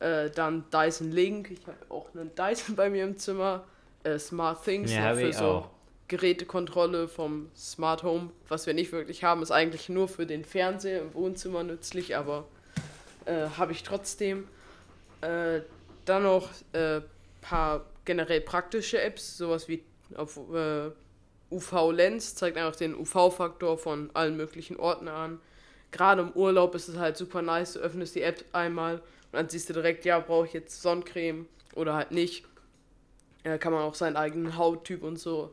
Äh, 0.00 0.30
dann 0.30 0.64
Dyson 0.72 1.12
Link. 1.12 1.50
Ich 1.50 1.66
habe 1.66 1.76
auch 1.90 2.14
einen 2.14 2.34
Dyson 2.34 2.76
bei 2.76 2.90
mir 2.90 3.04
im 3.04 3.18
Zimmer. 3.18 3.64
Äh, 4.02 4.18
Smart 4.18 4.64
Things 4.64 4.92
Ja, 4.92 5.14
für 5.14 5.28
ich 5.28 5.36
so 5.36 5.44
auch. 5.44 5.70
Gerätekontrolle 6.08 7.08
vom 7.08 7.50
Smart 7.56 8.02
Home. 8.02 8.30
Was 8.48 8.66
wir 8.66 8.74
nicht 8.74 8.92
wirklich 8.92 9.24
haben, 9.24 9.42
ist 9.42 9.50
eigentlich 9.50 9.88
nur 9.88 10.08
für 10.08 10.26
den 10.26 10.44
Fernseher 10.44 11.02
im 11.02 11.14
Wohnzimmer 11.14 11.62
nützlich, 11.62 12.16
aber 12.16 12.46
äh, 13.24 13.48
habe 13.56 13.72
ich 13.72 13.82
trotzdem. 13.82 14.48
Äh, 15.20 15.60
dann 16.04 16.24
noch 16.24 16.50
äh, 16.72 17.00
paar 17.40 17.86
generell 18.04 18.40
praktische 18.40 19.00
Apps, 19.00 19.38
sowas 19.38 19.68
wie 19.68 19.82
auf 20.14 20.38
äh, 20.52 20.90
UV-Lens, 21.50 22.34
zeigt 22.34 22.56
einfach 22.56 22.76
den 22.76 22.94
UV-Faktor 22.94 23.78
von 23.78 24.10
allen 24.14 24.36
möglichen 24.36 24.76
Orten 24.76 25.08
an. 25.08 25.40
Gerade 25.92 26.22
im 26.22 26.32
Urlaub 26.32 26.74
ist 26.74 26.88
es 26.88 26.96
halt 26.98 27.16
super 27.16 27.40
nice, 27.40 27.74
du 27.74 27.80
öffnest 27.80 28.14
die 28.14 28.22
App 28.22 28.44
einmal 28.52 28.96
und 28.96 29.02
dann 29.32 29.48
siehst 29.48 29.68
du 29.68 29.72
direkt, 29.72 30.04
ja, 30.04 30.18
brauche 30.18 30.46
ich 30.46 30.52
jetzt 30.52 30.82
Sonnencreme 30.82 31.46
oder 31.74 31.94
halt 31.94 32.10
nicht. 32.10 32.44
Äh, 33.44 33.58
kann 33.58 33.72
man 33.72 33.82
auch 33.82 33.94
seinen 33.94 34.16
eigenen 34.16 34.56
Hauttyp 34.56 35.02
und 35.02 35.18
so 35.18 35.52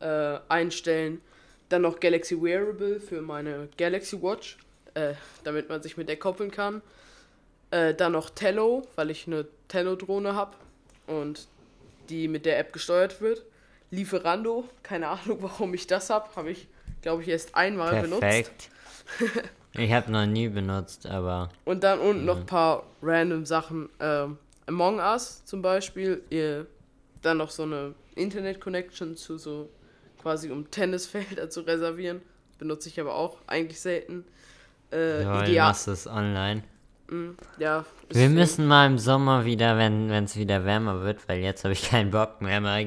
äh, 0.00 0.38
einstellen. 0.48 1.20
Dann 1.68 1.82
noch 1.82 2.00
Galaxy 2.00 2.40
Wearable 2.40 3.00
für 3.00 3.20
meine 3.20 3.68
Galaxy 3.76 4.20
Watch, 4.22 4.58
äh, 4.94 5.14
damit 5.44 5.68
man 5.68 5.82
sich 5.82 5.96
mit 5.96 6.08
der 6.08 6.16
koppeln 6.16 6.50
kann. 6.50 6.82
Äh, 7.70 7.94
dann 7.94 8.12
noch 8.12 8.30
Tello, 8.30 8.82
weil 8.94 9.10
ich 9.10 9.26
eine 9.26 9.46
Tello-Drohne 9.68 10.34
habe 10.34 10.56
und 11.06 11.48
die 12.08 12.28
mit 12.28 12.46
der 12.46 12.58
App 12.58 12.72
gesteuert 12.72 13.20
wird. 13.20 13.44
Lieferando, 13.90 14.68
keine 14.82 15.08
Ahnung, 15.08 15.38
warum 15.40 15.74
ich 15.74 15.86
das 15.86 16.10
habe, 16.10 16.28
habe 16.36 16.50
ich, 16.50 16.68
glaube 17.02 17.22
ich, 17.22 17.28
erst 17.28 17.54
einmal 17.54 18.00
benutzt. 18.02 18.20
Perfekt. 18.20 18.70
ich 19.72 19.92
habe 19.92 20.10
noch 20.10 20.26
nie 20.26 20.48
benutzt, 20.48 21.06
aber 21.06 21.50
Und 21.64 21.82
dann 21.82 21.98
unten 21.98 22.24
noch 22.24 22.38
ein 22.38 22.46
paar 22.46 22.84
random 23.02 23.44
Sachen. 23.44 23.88
Ähm, 24.00 24.38
Among 24.66 24.98
Us 24.98 25.44
zum 25.44 25.62
Beispiel. 25.62 26.22
Ihr, 26.30 26.66
dann 27.22 27.38
noch 27.38 27.50
so 27.50 27.62
eine 27.62 27.94
Internet-Connection 28.16 29.16
zu 29.16 29.38
so 29.38 29.68
quasi 30.26 30.50
um 30.50 30.68
Tennisfelder 30.72 31.48
zu 31.50 31.60
reservieren. 31.60 32.20
Benutze 32.58 32.88
ich 32.88 32.98
aber 33.00 33.14
auch 33.14 33.38
eigentlich 33.46 33.80
selten. 33.80 34.24
Äh, 34.92 35.22
ja, 35.22 35.38
du 35.44 35.50
ideal. 35.50 35.68
machst 35.68 35.86
es 35.86 36.08
online. 36.08 36.64
Ja, 37.58 37.84
ist 38.08 38.18
Wir 38.18 38.28
müssen 38.28 38.66
mal 38.66 38.88
im 38.88 38.98
Sommer 38.98 39.44
wieder, 39.44 39.78
wenn 39.78 40.10
es 40.10 40.36
wieder 40.36 40.64
wärmer 40.64 41.02
wird, 41.04 41.28
weil 41.28 41.38
jetzt 41.38 41.62
habe 41.62 41.74
ich 41.74 41.88
keinen 41.90 42.10
Bock 42.10 42.42
mehr, 42.42 42.60
mal 42.60 42.84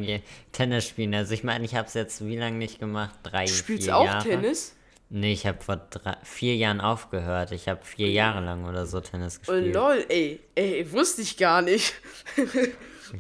Tennis 0.51 0.85
spielen. 0.85 1.15
Also 1.15 1.33
ich 1.33 1.45
meine, 1.45 1.63
ich 1.63 1.75
habe 1.75 1.87
es 1.87 1.93
jetzt 1.93 2.25
wie 2.25 2.35
lange 2.35 2.57
nicht 2.57 2.77
gemacht? 2.77 3.15
Drei, 3.23 3.45
Du 3.45 3.51
spielst 3.53 3.85
vier 3.85 3.95
auch 3.95 4.03
Jahre. 4.03 4.23
Tennis? 4.27 4.75
Nee, 5.11 5.33
ich 5.33 5.47
habe 5.47 5.59
vor 5.61 5.77
drei, 5.77 6.17
vier 6.23 6.55
Jahren 6.55 6.81
aufgehört. 6.81 7.51
Ich 7.51 7.67
habe 7.67 7.83
vier 7.83 8.09
Jahre 8.11 8.41
lang 8.45 8.65
oder 8.65 8.85
so 8.85 8.99
Tennis 8.99 9.37
Oh 9.47 9.51
gespielt. 9.53 9.73
lol, 9.73 10.05
ey. 10.07 10.39
Ey, 10.53 10.91
wusste 10.91 11.23
ich 11.23 11.35
gar 11.37 11.61
nicht. 11.63 11.95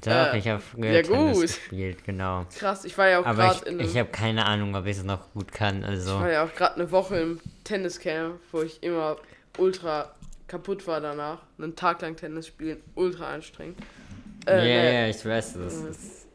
Doch, 0.05 0.33
äh, 0.33 0.37
ich 0.37 0.47
habe 0.47 0.61
ja, 0.77 1.01
Tennis 1.01 1.33
gut. 1.33 1.41
gespielt, 1.41 2.03
genau. 2.03 2.45
Krass, 2.55 2.85
ich 2.85 2.95
war 2.95 3.07
ja 3.09 3.19
auch 3.21 3.23
gerade 3.23 3.59
ich, 3.65 3.65
in 3.71 3.79
ich 3.79 3.87
einem, 3.89 3.97
habe 3.97 4.09
keine 4.11 4.45
Ahnung, 4.45 4.75
ob 4.75 4.85
ich 4.85 4.97
es 4.97 5.03
noch 5.03 5.33
gut 5.33 5.51
kann. 5.51 5.83
Also, 5.83 6.13
ich 6.13 6.21
war 6.21 6.31
ja 6.31 6.45
auch 6.45 6.53
gerade 6.53 6.75
eine 6.75 6.91
Woche 6.91 7.17
im 7.17 7.39
Tenniscamp, 7.63 8.39
wo 8.51 8.61
ich 8.61 8.83
immer 8.83 9.17
ultra 9.57 10.13
kaputt 10.47 10.85
war 10.85 11.01
danach. 11.01 11.39
Einen 11.57 11.75
Tag 11.75 12.03
lang 12.03 12.15
Tennis 12.15 12.45
spielen, 12.45 12.83
ultra 12.93 13.33
anstrengend. 13.33 13.79
ja, 14.47 14.53
Äh, 14.53 14.75
ja, 14.75 14.83
naja. 14.83 15.07
ich 15.09 15.25
weiß 15.25 15.53
das. 15.55 15.73
ist- 15.73 16.27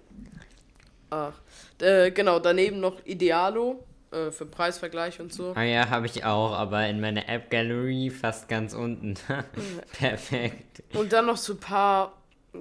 Ach, 1.11 1.35
äh, 1.81 2.11
genau, 2.11 2.40
daneben 2.40 2.81
noch 2.81 3.05
Idealo 3.07 3.85
äh, 4.14 4.31
für 4.31 4.46
Preisvergleich 4.46 5.20
und 5.20 5.33
so. 5.33 5.53
Ah 5.55 5.62
ja, 5.62 5.90
habe 5.90 6.07
ich 6.07 6.24
auch, 6.24 6.53
aber 6.53 6.87
in 6.87 7.00
meiner 7.00 7.29
App 7.29 7.50
Gallery 7.50 8.11
fast 8.11 8.48
ganz 8.48 8.72
unten. 8.72 9.14
Perfekt. 9.98 10.83
Und 10.94 11.12
dann 11.12 11.27
noch 11.27 11.37
so 11.37 11.55
ein 11.55 11.61
paar 11.61 12.12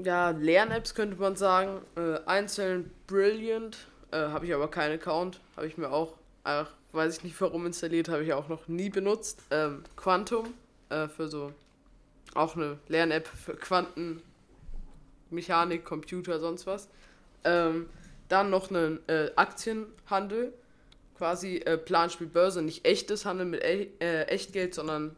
ja, 0.03 0.31
Lern-Apps 0.31 0.95
könnte 0.95 1.17
man 1.17 1.35
sagen. 1.35 1.81
Äh, 1.95 2.19
einzeln 2.25 2.91
Brilliant, 3.07 3.77
äh, 4.11 4.17
habe 4.17 4.45
ich 4.45 4.53
aber 4.53 4.69
keinen 4.69 4.95
Account. 4.95 5.39
Habe 5.55 5.67
ich 5.67 5.77
mir 5.77 5.91
auch, 5.91 6.13
ach, 6.43 6.71
weiß 6.91 7.17
ich 7.17 7.23
nicht 7.23 7.39
warum 7.39 7.65
installiert, 7.65 8.09
habe 8.09 8.23
ich 8.23 8.33
auch 8.33 8.49
noch 8.49 8.67
nie 8.67 8.89
benutzt. 8.89 9.41
Ähm, 9.51 9.83
Quantum, 9.95 10.53
äh, 10.89 11.07
für 11.07 11.27
so 11.27 11.53
auch 12.33 12.55
eine 12.55 12.79
Lern-App 12.87 13.27
für 13.27 13.55
Quantenmechanik, 13.55 15.85
Computer, 15.85 16.39
sonst 16.39 16.65
was. 16.65 16.89
Ähm, 17.43 17.87
dann 18.29 18.49
noch 18.49 18.71
einen 18.71 19.07
äh, 19.07 19.29
Aktienhandel, 19.35 20.53
quasi 21.23 21.55
äh, 21.59 21.77
Planspiel 21.77 22.27
Börse, 22.27 22.61
nicht 22.61 22.85
echtes 22.85 23.23
Handeln 23.23 23.51
mit 23.51 23.63
e 23.63 23.87
äh, 24.01 24.23
Echtgeld, 24.23 24.73
sondern 24.73 25.15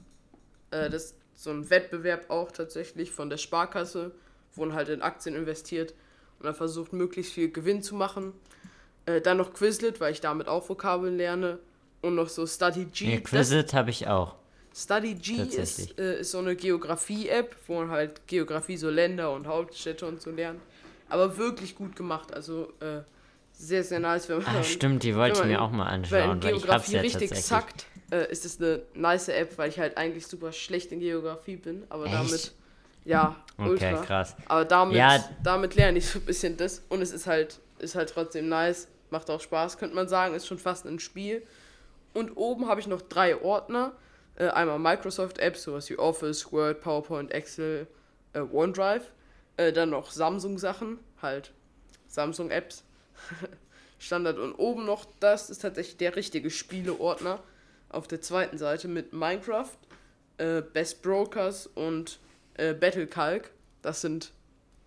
äh, 0.70 0.88
das 0.88 1.06
ist 1.06 1.16
so 1.34 1.50
ein 1.50 1.72
Wettbewerb 1.72 2.30
auch 2.30 2.52
tatsächlich 2.52 3.10
von 3.10 3.32
der 3.32 3.38
Sparkasse, 3.38 4.12
wo 4.54 4.66
man 4.66 4.76
halt 4.76 4.90
in 4.90 5.02
Aktien 5.02 5.36
investiert 5.36 5.96
und 6.38 6.46
dann 6.46 6.54
versucht, 6.54 6.94
möglichst 6.94 7.34
viel 7.34 7.52
Gewinn 7.52 7.82
zu 7.82 7.96
machen. 7.96 8.34
Äh, 9.08 9.20
dann 9.20 9.38
noch 9.38 9.52
Quizlet, 9.56 10.00
weil 10.00 10.12
ich 10.12 10.22
damit 10.22 10.48
auch 10.48 10.70
Vokabeln 10.70 11.18
lerne. 11.18 11.58
Und 12.04 12.14
noch 12.14 12.30
so 12.30 12.46
Study 12.46 12.86
G. 12.86 13.14
Ja, 13.14 13.20
Quizlet 13.22 13.74
habe 13.74 13.90
ich 13.90 14.06
auch. 14.06 14.36
Study 14.76 15.16
G 15.16 15.42
ist, 15.42 15.98
äh, 15.98 16.20
ist 16.20 16.30
so 16.30 16.38
eine 16.38 16.56
Geografie-App, 16.56 17.56
wo 17.66 17.80
man 17.80 17.90
halt 17.90 18.28
Geografie, 18.28 18.78
so 18.78 18.92
Länder 18.92 19.34
und 19.34 19.48
Hauptstädte 19.48 20.06
und 20.06 20.22
so 20.22 20.30
lernt. 20.30 20.62
Aber 21.10 21.36
wirklich 21.40 21.74
gut 21.76 21.96
gemacht. 21.96 22.32
Also 22.32 22.74
äh, 22.80 23.02
sehr, 23.58 23.84
sehr 23.84 24.00
nice, 24.00 24.28
wenn 24.30 24.38
man. 24.42 24.46
Ah, 24.58 24.64
stimmt, 24.64 25.04
die 25.04 25.16
wollte 25.16 25.40
ich 25.40 25.46
mir 25.46 25.62
auch 25.62 25.72
mal 25.72 25.86
Weil 25.86 25.94
in 25.94 26.04
anschauen, 26.04 26.20
weil 26.30 26.36
ich 26.36 26.42
Geografie 26.42 26.94
ja 26.94 27.02
richtig 27.02 27.30
tatsächlich. 27.30 27.46
zackt, 27.46 27.86
äh, 28.12 28.32
ist 28.32 28.46
es 28.46 28.60
eine 28.60 28.82
nice 28.94 29.30
App, 29.30 29.58
weil 29.58 29.70
ich 29.70 29.80
halt 29.80 29.98
eigentlich 29.98 30.28
super 30.28 30.52
schlecht 30.52 30.92
in 30.92 31.00
Geografie 31.00 31.56
bin. 31.58 31.84
Aber 31.90 32.06
Echt? 32.06 32.14
damit. 32.16 32.54
Ja, 33.06 33.36
Okay, 33.58 33.70
ultra. 33.70 34.02
krass. 34.02 34.36
Aber 34.48 34.66
damit, 34.66 34.96
Ja. 34.98 35.24
damit 35.44 35.76
lerne 35.76 35.98
ich 36.00 36.08
so 36.08 36.20
ein 36.20 36.26
bisschen 36.26 36.58
das. 36.58 36.82
Und 36.90 37.02
es 37.02 37.12
ist 37.12 37.28
halt, 37.28 37.60
ist 37.80 37.96
halt 37.96 38.10
trotzdem 38.10 38.50
nice. 38.50 38.88
Macht 39.12 39.30
auch 39.30 39.40
Spaß, 39.40 39.78
könnte 39.78 39.96
man 39.96 40.08
sagen. 40.08 40.34
Ist 40.34 40.48
schon 40.48 40.58
fast 40.58 40.86
ein 40.86 41.00
Spiel. 41.00 41.44
Und 42.14 42.32
oben 42.36 42.68
habe 42.68 42.80
ich 42.82 42.88
noch 42.88 43.02
drei 43.02 43.40
Ordner. 43.42 43.92
Äh, 44.38 44.48
einmal 44.50 44.80
Microsoft 44.80 45.38
Apps, 45.38 45.64
sowas 45.64 45.90
wie 45.90 45.98
Office, 45.98 46.52
Word, 46.52 46.82
PowerPoint, 46.82 47.32
Excel, 47.32 47.88
äh, 48.34 48.40
OneDrive. 48.42 49.04
Äh, 49.58 49.72
dann 49.72 49.92
noch 49.92 50.10
Samsung 50.12 50.58
Sachen, 50.58 51.00
halt 51.22 51.54
Samsung 52.08 52.50
Apps. 52.52 52.84
Standard. 54.00 54.38
Und 54.38 54.54
oben 54.54 54.86
noch, 54.86 55.06
das 55.20 55.50
ist 55.50 55.60
tatsächlich 55.62 55.98
der 55.98 56.16
richtige 56.16 56.50
Spieleordner. 56.50 57.42
Auf 57.90 58.08
der 58.08 58.22
zweiten 58.22 58.58
Seite 58.58 58.88
mit 58.88 59.14
Minecraft, 59.14 59.78
äh, 60.38 60.62
Best 60.62 61.02
Brokers 61.02 61.68
und 61.68 62.20
äh, 62.56 62.74
Battle 62.74 63.08
Calc. 63.08 63.52
Das 63.82 64.02
sind 64.02 64.32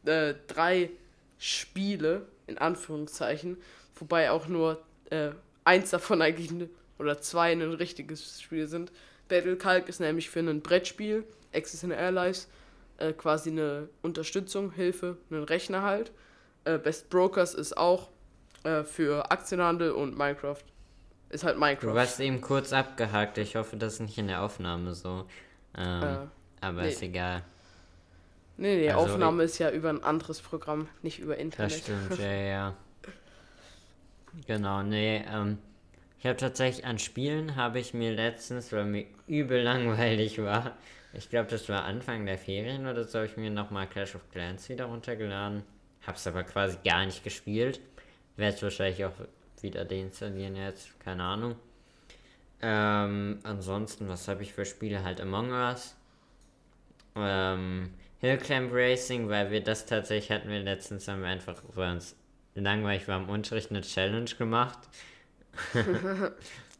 äh, 0.05 0.35
drei 0.47 0.91
Spiele, 1.39 2.27
in 2.47 2.59
Anführungszeichen, 2.59 3.57
wobei 3.95 4.31
auch 4.31 4.49
nur 4.49 4.83
äh, 5.11 5.31
eins 5.65 5.91
davon 5.91 6.23
eigentlich 6.23 6.51
ne, 6.51 6.69
oder 6.99 7.21
zwei 7.21 7.53
ein 7.53 7.63
richtiges 7.63 8.43
Spiel 8.43 8.67
sind. 8.67 8.93
Battle 9.29 9.57
Calc 9.57 9.89
ist 9.89 10.01
nämlich 10.01 10.31
für 10.31 10.41
ein 10.41 10.63
Brettspiel, 10.63 11.25
Access 11.53 11.83
in 11.83 11.91
Airlines, 11.91 12.49
äh, 12.99 13.13
quasi 13.13 13.51
eine 13.51 13.89
Unterstützung, 14.03 14.73
Hilfe, 14.73 15.17
einen 15.31 15.45
Rechner 15.45 15.83
halt. 15.83 16.11
Äh, 16.65 16.79
Best 16.79 17.11
Brokers 17.11 17.55
ist 17.55 17.77
auch 17.77 18.11
äh, 18.65 18.83
für 18.85 19.31
Aktienhandel 19.31 19.93
und 19.93 20.17
Minecraft. 20.17 20.63
Ist 21.31 21.45
halt 21.45 21.57
Du 21.57 21.61
Minecraft. 21.61 21.95
warst 21.95 22.21
eben 22.21 22.41
kurz 22.41 22.73
abgehakt. 22.73 23.39
Ich 23.39 23.57
hoffe, 23.57 23.77
das 23.77 23.95
ist 23.95 24.01
nicht 24.01 24.19
in 24.19 24.29
der 24.29 24.43
Aufnahme 24.43 24.95
so. 24.95 25.27
Ähm, 25.77 26.03
Äh, 26.03 26.17
aber 26.61 26.83
nee. 26.83 26.89
ist 26.89 27.03
egal. 27.03 27.43
Nee, 28.57 28.77
nee, 28.77 28.83
die 28.85 28.91
also 28.91 29.13
Aufnahme 29.15 29.45
ist 29.45 29.59
ja 29.59 29.71
über 29.71 29.89
ein 29.91 30.03
anderes 30.03 30.41
Programm, 30.41 30.89
nicht 31.03 31.21
über 31.21 31.35
Das 31.35 31.43
Internet. 31.43 31.73
stimmt, 31.73 32.19
ja, 32.19 32.33
ja. 32.33 32.75
Genau, 34.47 34.83
nee, 34.83 35.25
ähm, 35.33 35.59
ich 36.19 36.27
habe 36.27 36.37
tatsächlich 36.37 36.85
an 36.85 36.99
Spielen 36.99 37.57
habe 37.57 37.79
ich 37.79 37.95
mir 37.95 38.13
letztens, 38.13 38.73
weil 38.73 38.85
mir 38.85 39.07
übel 39.27 39.63
langweilig 39.63 40.43
war, 40.43 40.77
ich 41.13 41.31
glaube, 41.31 41.49
das 41.51 41.69
war 41.69 41.85
Anfang 41.85 42.27
der 42.27 42.37
Ferien 42.39 42.87
oder 42.87 43.05
so, 43.05 43.19
habe 43.19 43.27
ich 43.29 43.37
mir 43.37 43.51
nochmal 43.51 43.87
Clash 43.87 44.15
of 44.15 44.29
Clans 44.33 44.69
wieder 44.69 44.87
runtergeladen. 44.87 45.63
Hab's 46.07 46.27
aber 46.27 46.45
quasi 46.45 46.79
gar 46.85 47.05
nicht 47.07 47.25
gespielt. 47.25 47.81
Werde 48.39 48.55
es 48.57 48.63
wahrscheinlich 48.63 49.05
auch 49.05 49.13
wieder 49.63 49.85
deinstallieren 49.85 50.55
jetzt, 50.55 50.99
keine 51.01 51.25
Ahnung. 51.25 51.57
Ähm, 52.63 53.41
ansonsten, 53.43 54.09
was 54.09 54.29
habe 54.29 54.45
ich 54.45 54.53
für 54.53 54.65
Spiele? 54.65 55.03
Halt 55.03 55.21
Among 55.21 55.51
Us. 55.51 55.97
Ähm, 57.17 57.95
Hillclimb 58.21 58.71
Racing, 58.73 59.29
weil 59.29 59.51
wir 59.51 59.61
das 59.61 59.87
tatsächlich 59.87 60.31
hatten 60.31 60.51
wir 60.51 60.61
letztens, 60.61 61.09
haben 61.09 61.23
wir 61.23 61.29
einfach, 61.29 61.61
weil 61.75 61.91
uns 61.91 62.15
langweilig 62.55 63.09
war 63.09 63.21
im 63.21 63.29
Unterricht, 63.29 63.71
eine 63.71 63.81
Challenge 63.81 64.31
gemacht. 64.31 64.79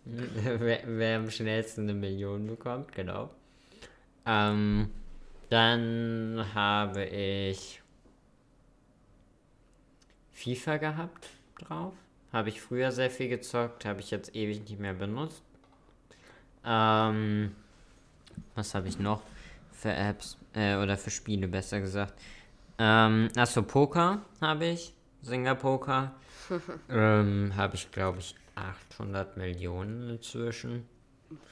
wer, 0.05 0.81
wer 0.85 1.17
am 1.17 1.29
schnellsten 1.29 1.83
eine 1.83 1.95
Million 1.95 2.47
bekommt, 2.47 2.93
genau. 2.93 3.31
Ähm, 4.27 4.91
dann 5.51 6.47
habe 6.55 7.05
ich 7.05 7.83
FIFA 10.31 10.77
gehabt 10.77 11.31
drauf. 11.59 11.95
Habe 12.33 12.51
ich 12.51 12.61
früher 12.61 12.93
sehr 12.93 13.11
viel 13.11 13.29
gezockt, 13.29 13.85
habe 13.85 14.01
ich 14.01 14.11
jetzt 14.11 14.35
ewig 14.35 14.61
nicht 14.61 14.79
mehr 14.79 14.95
benutzt. 14.95 15.43
Ähm, 16.65 17.55
was 18.55 18.75
habe 18.75 18.89
ich 18.89 18.99
noch 18.99 19.23
für 19.73 19.93
Apps? 19.93 20.37
Äh, 20.55 20.77
oder 20.77 20.97
für 20.97 21.11
Spiele, 21.11 21.49
besser 21.49 21.81
gesagt. 21.81 22.15
Ähm, 22.79 23.29
achso, 23.37 23.63
Poker 23.63 24.23
habe 24.41 24.67
ich. 24.67 24.93
Singer 25.23 25.55
Poker. 25.55 26.13
ähm, 26.91 27.53
habe 27.57 27.75
ich, 27.75 27.91
glaube 27.91 28.19
ich, 28.19 28.35
800 28.55 29.37
Millionen 29.37 30.11
inzwischen. 30.11 30.87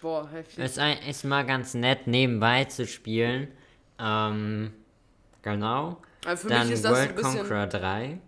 Boah, 0.01 0.29
heftig. 0.31 0.65
Ist, 0.65 0.79
ein, 0.79 0.99
ist 1.09 1.25
mal 1.25 1.45
ganz 1.45 1.75
nett, 1.75 2.07
nebenbei 2.07 2.65
zu 2.65 2.87
spielen. 2.87 3.49
Ähm, 3.99 4.73
genau. 5.43 6.03
Also 6.25 6.49
für 6.49 6.55
Dann 6.55 6.67
mich 6.67 6.75
ist 6.75 6.85
das 6.85 6.93
so 6.93 6.97
ein 6.97 7.05
World 7.05 7.17
bisschen. 7.17 7.39
Conqueror 7.39 7.67
3. 7.67 8.19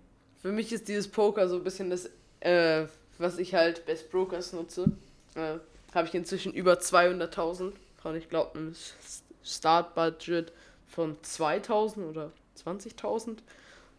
Für 0.42 0.52
mich 0.52 0.72
ist 0.72 0.88
dieses 0.88 1.08
Poker 1.08 1.48
so 1.48 1.56
ein 1.56 1.64
bisschen 1.64 1.90
das, 1.90 2.10
äh, 2.40 2.86
was 3.18 3.38
ich 3.38 3.54
halt 3.54 3.84
Best 3.86 4.10
Brokers 4.10 4.52
nutze. 4.52 4.92
Äh, 5.34 5.56
Habe 5.94 6.06
ich 6.08 6.14
inzwischen 6.14 6.52
über 6.52 6.74
200.000. 6.80 7.72
Und 8.04 8.14
ich 8.16 8.28
glaube, 8.28 8.58
ein 8.58 8.70
S- 8.72 9.22
Startbudget 9.42 10.52
von 10.86 11.16
2.000 11.22 12.08
oder 12.08 12.30
20.000. 12.54 13.42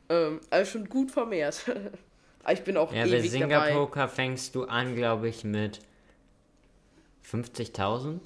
Ähm, 0.10 0.39
also 0.49 0.71
schon 0.71 0.89
gut 0.89 1.12
vermehrt. 1.12 1.65
Ich 2.49 2.63
bin 2.63 2.78
auch 2.78 2.91
Ja, 2.93 3.04
bei 3.04 3.10
ewig 3.10 3.32
dabei. 3.49 3.73
Poker 3.73 4.08
fängst 4.08 4.56
du 4.56 4.63
an, 4.63 4.95
glaube 4.95 5.28
ich, 5.28 5.43
mit 5.43 5.82
50.000. 7.21 8.21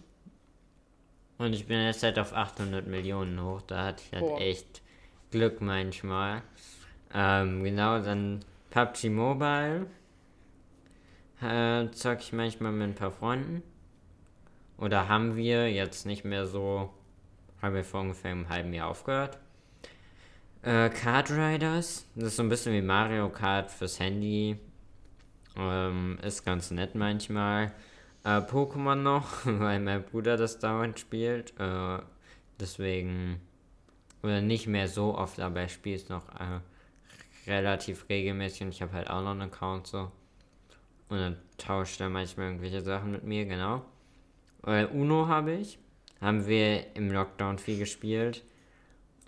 Und 1.40 1.54
ich 1.54 1.66
bin 1.66 1.84
jetzt 1.84 2.04
halt 2.04 2.20
auf 2.20 2.32
800 2.32 2.88
Millionen 2.88 3.44
hoch. 3.44 3.64
Da 3.64 3.86
hatte 3.86 4.04
ich 4.06 4.14
halt 4.14 4.24
Boah. 4.24 4.40
echt 4.40 4.82
Glück 5.32 5.60
manchmal. 5.62 6.44
Ähm, 7.14 7.64
genau, 7.64 8.00
dann 8.02 8.40
PUBG 8.72 9.10
Mobile. 9.10 9.86
Äh, 11.42 11.92
zock 11.92 12.20
ich 12.22 12.34
manchmal 12.34 12.72
mit 12.72 12.90
ein 12.90 12.96
paar 12.96 13.12
Freunden. 13.12 13.62
Oder 14.78 15.08
haben 15.08 15.36
wir 15.36 15.72
jetzt 15.72 16.06
nicht 16.06 16.26
mehr 16.26 16.48
so. 16.48 16.92
Haben 17.62 17.76
wir 17.76 17.84
vor 17.84 18.02
ungefähr 18.02 18.32
einem 18.32 18.50
halben 18.50 18.74
Jahr 18.74 18.90
aufgehört. 18.90 19.38
Äh, 20.64 20.90
Kart 20.90 21.30
Riders. 21.30 22.06
Das 22.16 22.30
ist 22.30 22.36
so 22.38 22.44
ein 22.44 22.50
bisschen 22.50 22.74
wie 22.74 22.82
Mario 22.82 23.30
Kart 23.30 23.70
fürs 23.70 24.00
Handy. 24.00 24.58
Ähm, 25.56 26.18
ist 26.24 26.44
ganz 26.44 26.72
nett 26.72 26.96
manchmal. 26.96 27.74
Äh, 28.24 28.40
Pokémon 28.40 28.96
noch, 28.96 29.28
weil 29.46 29.80
mein 29.80 30.04
Bruder 30.04 30.36
das 30.36 30.60
dauernd 30.60 31.00
spielt. 31.00 31.54
Äh, 31.60 32.00
deswegen. 32.60 33.40
Oder 34.24 34.42
nicht 34.42 34.68
mehr 34.68 34.88
so 34.88 35.18
oft, 35.18 35.40
aber 35.42 35.62
er 35.62 35.70
spielt 35.70 36.04
es 36.04 36.10
noch 36.10 36.30
äh, 36.40 36.60
relativ 37.48 38.08
regelmäßig 38.10 38.64
und 38.64 38.70
ich 38.70 38.82
habe 38.82 38.94
halt 38.94 39.10
auch 39.10 39.22
noch 39.22 39.32
einen 39.32 39.44
Account 39.44 39.88
so. 39.88 40.12
Und 41.10 41.20
dann 41.20 41.38
tauscht 41.58 42.00
er 42.02 42.10
manchmal 42.10 42.48
irgendwelche 42.48 42.82
Sachen 42.82 43.12
mit 43.12 43.24
mir, 43.24 43.46
genau. 43.46 43.86
Äh, 44.66 44.86
Uno 44.86 45.28
habe 45.28 45.54
ich. 45.54 45.78
Haben 46.22 46.48
wir 46.48 46.96
im 46.96 47.12
Lockdown 47.12 47.60
viel 47.60 47.78
gespielt. 47.78 48.44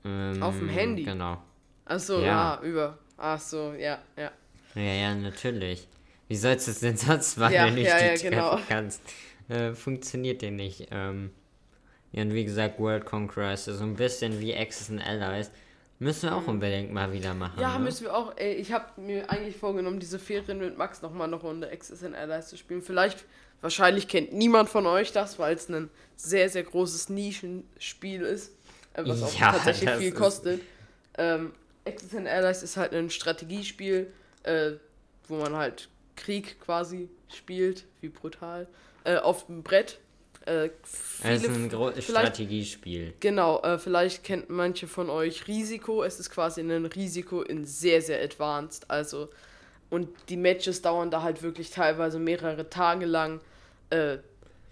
Ähm, 0.05 0.41
Auf 0.41 0.57
dem 0.57 0.69
Handy? 0.69 1.03
Genau. 1.03 1.41
Achso, 1.83 2.19
Ja. 2.19 2.55
ja. 2.55 2.61
über. 2.63 2.97
Ach 3.17 3.39
so, 3.39 3.73
ja, 3.73 3.99
ja. 4.17 4.31
Ja, 4.75 4.81
ja, 4.81 5.15
natürlich. 5.15 5.87
Wie 6.27 6.35
sollst 6.35 6.67
du 6.67 6.71
es 6.71 6.79
denn 6.79 6.97
sonst 6.97 7.37
machen, 7.37 7.53
Ja, 7.53 7.65
wenn 7.65 7.75
du 7.75 7.83
ja, 7.83 7.97
die 7.97 8.23
ja, 8.23 8.29
genau. 8.29 8.59
kannst? 8.67 9.01
Äh, 9.47 9.73
funktioniert 9.73 10.41
dir 10.41 10.51
nicht. 10.51 10.87
Ähm, 10.91 11.31
ja, 12.11 12.23
und 12.23 12.33
wie 12.33 12.45
gesagt, 12.45 12.79
World 12.79 13.05
Conqueror 13.05 13.51
ist 13.51 13.65
so 13.65 13.83
ein 13.83 13.95
bisschen 13.95 14.39
wie 14.39 14.55
Axis 14.55 14.89
and 14.89 15.05
Allies. 15.05 15.51
Müssen 15.99 16.29
wir 16.29 16.35
auch 16.35 16.47
unbedingt 16.47 16.91
mal 16.91 17.13
wieder 17.13 17.33
machen. 17.33 17.55
Mhm. 17.55 17.61
Ja, 17.61 17.77
ne? 17.77 17.85
müssen 17.85 18.05
wir 18.05 18.15
auch. 18.15 18.33
Ey, 18.35 18.53
ich 18.55 18.71
habe 18.73 18.99
mir 18.99 19.29
eigentlich 19.29 19.55
vorgenommen, 19.55 19.99
diese 19.99 20.19
Ferien 20.19 20.59
mit 20.59 20.77
Max 20.77 21.01
nochmal 21.01 21.27
eine 21.27 21.37
Runde 21.37 21.69
and 21.69 22.15
Allies 22.15 22.47
zu 22.47 22.57
spielen. 22.57 22.81
Vielleicht, 22.81 23.23
wahrscheinlich 23.61 24.07
kennt 24.07 24.33
niemand 24.33 24.69
von 24.69 24.85
euch 24.85 25.11
das, 25.13 25.39
weil 25.39 25.55
es 25.55 25.69
ein 25.69 25.89
sehr, 26.17 26.49
sehr 26.49 26.63
großes 26.63 27.09
Nischenspiel 27.09 28.21
ist, 28.21 28.51
äh, 28.93 29.03
was 29.05 29.23
auch 29.23 29.39
Ja, 29.39 29.53
tatsächlich 29.53 29.89
viel 29.91 30.11
kostet. 30.11 30.61
Ähm, 31.17 31.53
and 31.85 32.27
Allies 32.27 32.61
ist 32.63 32.75
halt 32.75 32.93
ein 32.93 33.09
Strategiespiel, 33.09 34.11
äh, 34.43 34.71
wo 35.27 35.37
man 35.37 35.55
halt 35.55 35.87
Krieg 36.17 36.59
quasi 36.59 37.09
spielt, 37.33 37.85
wie 38.01 38.09
brutal, 38.09 38.67
äh, 39.05 39.17
auf 39.17 39.45
dem 39.45 39.63
Brett. 39.63 39.99
Äh, 40.45 40.69
Es 41.23 41.41
ist 41.41 41.45
viele 41.45 41.55
ein 41.55 41.69
großes 41.69 42.05
Strategiespiel. 42.05 43.13
Genau, 43.19 43.61
äh, 43.63 43.77
vielleicht 43.79 44.23
kennt 44.23 44.49
manche 44.49 44.87
von 44.87 45.09
euch 45.09 45.47
Risiko. 45.47 46.03
Es 46.03 46.19
ist 46.19 46.29
quasi 46.29 46.61
ein 46.61 46.85
Risiko 46.85 47.41
in 47.41 47.65
sehr, 47.65 48.01
sehr 48.01 48.21
advanced. 48.23 48.89
Also, 48.89 49.29
und 49.89 50.09
die 50.29 50.37
Matches 50.37 50.81
dauern 50.81 51.09
da 51.11 51.21
halt 51.23 51.41
wirklich 51.41 51.71
teilweise 51.71 52.19
mehrere 52.19 52.69
Tage 52.69 53.05
lang. 53.05 53.39
Äh, 53.89 54.17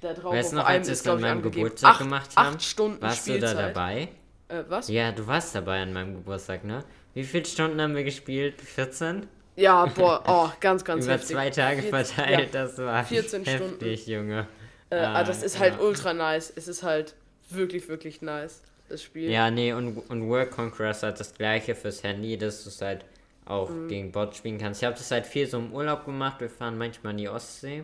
da 0.02 0.14
drauf 0.14 0.34
Weißt 0.34 0.50
auf 0.50 0.54
noch, 0.54 0.66
einem 0.66 0.80
als 0.80 0.88
wir 0.88 0.94
ist, 0.94 1.00
es 1.00 1.08
an 1.08 1.18
glaube 1.18 1.20
ich, 1.20 1.26
meinem 1.26 1.38
angegeben. 1.38 1.64
Geburtstag 1.64 1.92
acht, 1.92 2.00
gemacht 2.00 2.30
haben? 2.36 2.56
Acht 2.56 2.64
Stunden 2.64 3.02
Warst 3.02 3.28
du 3.28 3.40
da 3.40 3.48
Spielzeit. 3.48 3.76
dabei? 3.76 4.10
Äh, 4.50 4.64
was? 4.68 4.88
Ja, 4.90 5.12
du 5.12 5.26
warst 5.26 5.56
dabei 5.56 5.82
an 5.82 5.94
meinem 5.94 6.16
Geburtstag, 6.16 6.64
ne? 6.66 6.84
Wie 7.14 7.24
viele 7.24 7.46
Stunden 7.46 7.80
haben 7.82 7.96
wir 7.96 8.04
gespielt? 8.04 8.60
14? 8.62 9.28
Ja, 9.56 9.86
boah, 9.86 10.24
oh, 10.28 10.50
ganz, 10.60 10.84
ganz 10.86 11.06
Über 11.06 11.14
heftig. 11.14 11.30
zwei 11.36 11.50
Tage 11.52 11.82
14 11.84 11.90
verteilt, 12.16 12.54
Ja, 12.54 12.66
das 12.66 12.78
war 12.80 13.04
14 13.06 13.46
heftig, 13.46 14.08
Junge. 14.08 14.48
Äh, 14.96 15.06
Ah, 15.06 15.14
aber 15.16 15.24
das 15.26 15.44
ist 15.44 15.60
halt 15.60 15.76
ja. 15.76 15.80
ultra 15.80 16.14
nice. 16.14 16.52
Es 16.56 16.68
ist 16.68 16.84
halt 16.84 17.16
wirklich, 17.50 17.88
wirklich 17.88 18.22
nice, 18.22 18.62
das 18.90 19.04
Spiel. 19.04 19.30
Ja, 19.30 19.52
nee, 19.52 19.74
und, 19.74 19.98
und 20.10 20.28
World 20.30 20.52
Conqueror 20.52 20.92
ist 20.92 21.04
halt 21.04 21.20
das 21.20 21.34
gleiche 21.34 21.76
fürs 21.76 22.04
Handy, 22.04 22.38
dass 22.38 22.64
du 22.64 22.70
es 22.70 22.82
halt 22.82 23.06
auch 23.46 23.70
Mhm. 23.70 23.88
gegen 23.88 24.12
Bots 24.12 24.38
spielen 24.38 24.58
kannst. 24.58 24.82
Ich 24.82 24.86
habe 24.86 24.96
das 24.98 25.12
halt 25.12 25.26
viel 25.26 25.48
so 25.48 25.58
im 25.60 25.74
Urlaub 25.74 26.06
gemacht. 26.06 26.40
Wir 26.40 26.50
fahren 26.50 26.78
manchmal 26.78 27.12
in 27.12 27.18
die 27.18 27.30
Ostsee. 27.30 27.84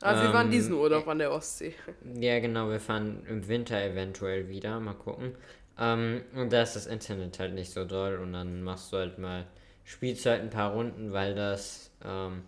Aber 0.00 0.22
wir 0.22 0.32
waren 0.32 0.46
ähm, 0.46 0.52
diesen 0.52 0.72
Urlaub 0.74 1.06
an 1.08 1.18
der 1.18 1.32
Ostsee. 1.32 1.74
Ja, 2.18 2.38
genau, 2.40 2.70
wir 2.70 2.80
fahren 2.80 3.22
im 3.28 3.46
Winter 3.48 3.82
eventuell 3.82 4.48
wieder. 4.48 4.80
Mal 4.80 4.94
gucken. 4.94 5.34
Ähm, 5.78 6.22
und 6.34 6.52
da 6.52 6.62
ist 6.62 6.76
das 6.76 6.86
Internet 6.86 7.38
halt 7.38 7.54
nicht 7.54 7.70
so 7.72 7.84
doll 7.84 8.16
und 8.18 8.32
dann 8.32 8.62
machst 8.62 8.92
du 8.92 8.96
halt 8.98 9.18
mal, 9.18 9.46
spielst 9.84 10.24
du 10.24 10.30
halt 10.30 10.42
ein 10.42 10.50
paar 10.50 10.72
Runden, 10.72 11.12
weil 11.12 11.34
das 11.34 11.90
ähm, 12.04 12.42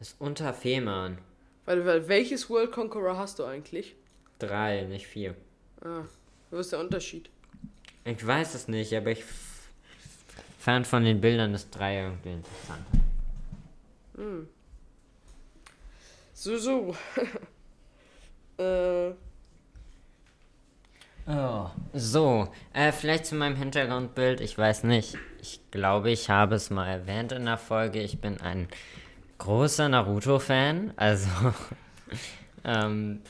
ist 0.00 0.16
unter 0.20 0.52
Fehmarn. 0.54 1.18
Weil, 1.64 1.86
weil 1.86 2.08
welches 2.08 2.50
World 2.50 2.72
Conqueror 2.72 3.16
hast 3.16 3.38
du 3.38 3.44
eigentlich? 3.44 3.94
Drei, 4.38 4.82
nicht 4.82 5.06
vier. 5.06 5.34
Ah, 5.80 6.04
was 6.50 6.66
ist 6.66 6.72
der 6.72 6.80
Unterschied? 6.80 7.30
Ich 8.04 8.26
weiß 8.26 8.54
es 8.54 8.68
nicht, 8.68 8.92
aber 8.94 9.10
ich 9.10 9.24
fand 10.58 10.86
von 10.86 11.04
den 11.04 11.20
Bildern 11.20 11.52
das 11.52 11.70
drei 11.70 12.02
irgendwie 12.02 12.32
interessant. 12.32 12.86
Hm. 14.16 14.48
So, 16.34 16.56
so. 16.56 16.96
äh, 18.62 19.12
Oh. 21.26 21.70
So, 21.92 22.48
äh, 22.72 22.90
vielleicht 22.90 23.26
zu 23.26 23.36
meinem 23.36 23.54
Hintergrundbild, 23.54 24.40
ich 24.40 24.58
weiß 24.58 24.82
nicht. 24.84 25.16
Ich 25.40 25.60
glaube, 25.70 26.10
ich 26.10 26.28
habe 26.30 26.56
es 26.56 26.70
mal 26.70 26.88
erwähnt 26.88 27.30
in 27.30 27.44
der 27.44 27.58
Folge. 27.58 28.00
Ich 28.00 28.20
bin 28.20 28.40
ein 28.40 28.68
großer 29.42 29.88
Naruto-Fan. 29.88 30.92
Also, 30.96 31.28
ähm, 32.64 33.20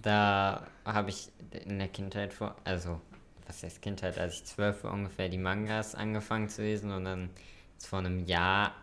da 0.00 0.66
habe 0.84 1.10
ich 1.10 1.28
in 1.64 1.78
der 1.78 1.88
Kindheit 1.88 2.32
vor, 2.32 2.56
also, 2.64 3.00
was 3.46 3.62
heißt 3.62 3.80
Kindheit, 3.80 4.18
als 4.18 4.34
ich 4.34 4.44
zwölf 4.44 4.82
war 4.84 4.92
ungefähr 4.92 5.28
die 5.28 5.38
Mangas 5.38 5.94
angefangen 5.94 6.48
zu 6.48 6.62
lesen 6.62 6.90
und 6.90 7.04
dann 7.04 7.30
vor 7.78 8.00
einem 8.00 8.24
Jahr 8.26 8.74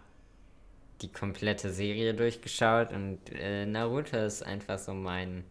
die 1.01 1.11
komplette 1.11 1.71
Serie 1.71 2.13
durchgeschaut 2.13 2.91
und 2.91 3.19
äh, 3.31 3.65
Naruto 3.65 4.17
ist 4.17 4.43
einfach 4.43 4.77
so 4.77 4.93
mein 4.93 5.45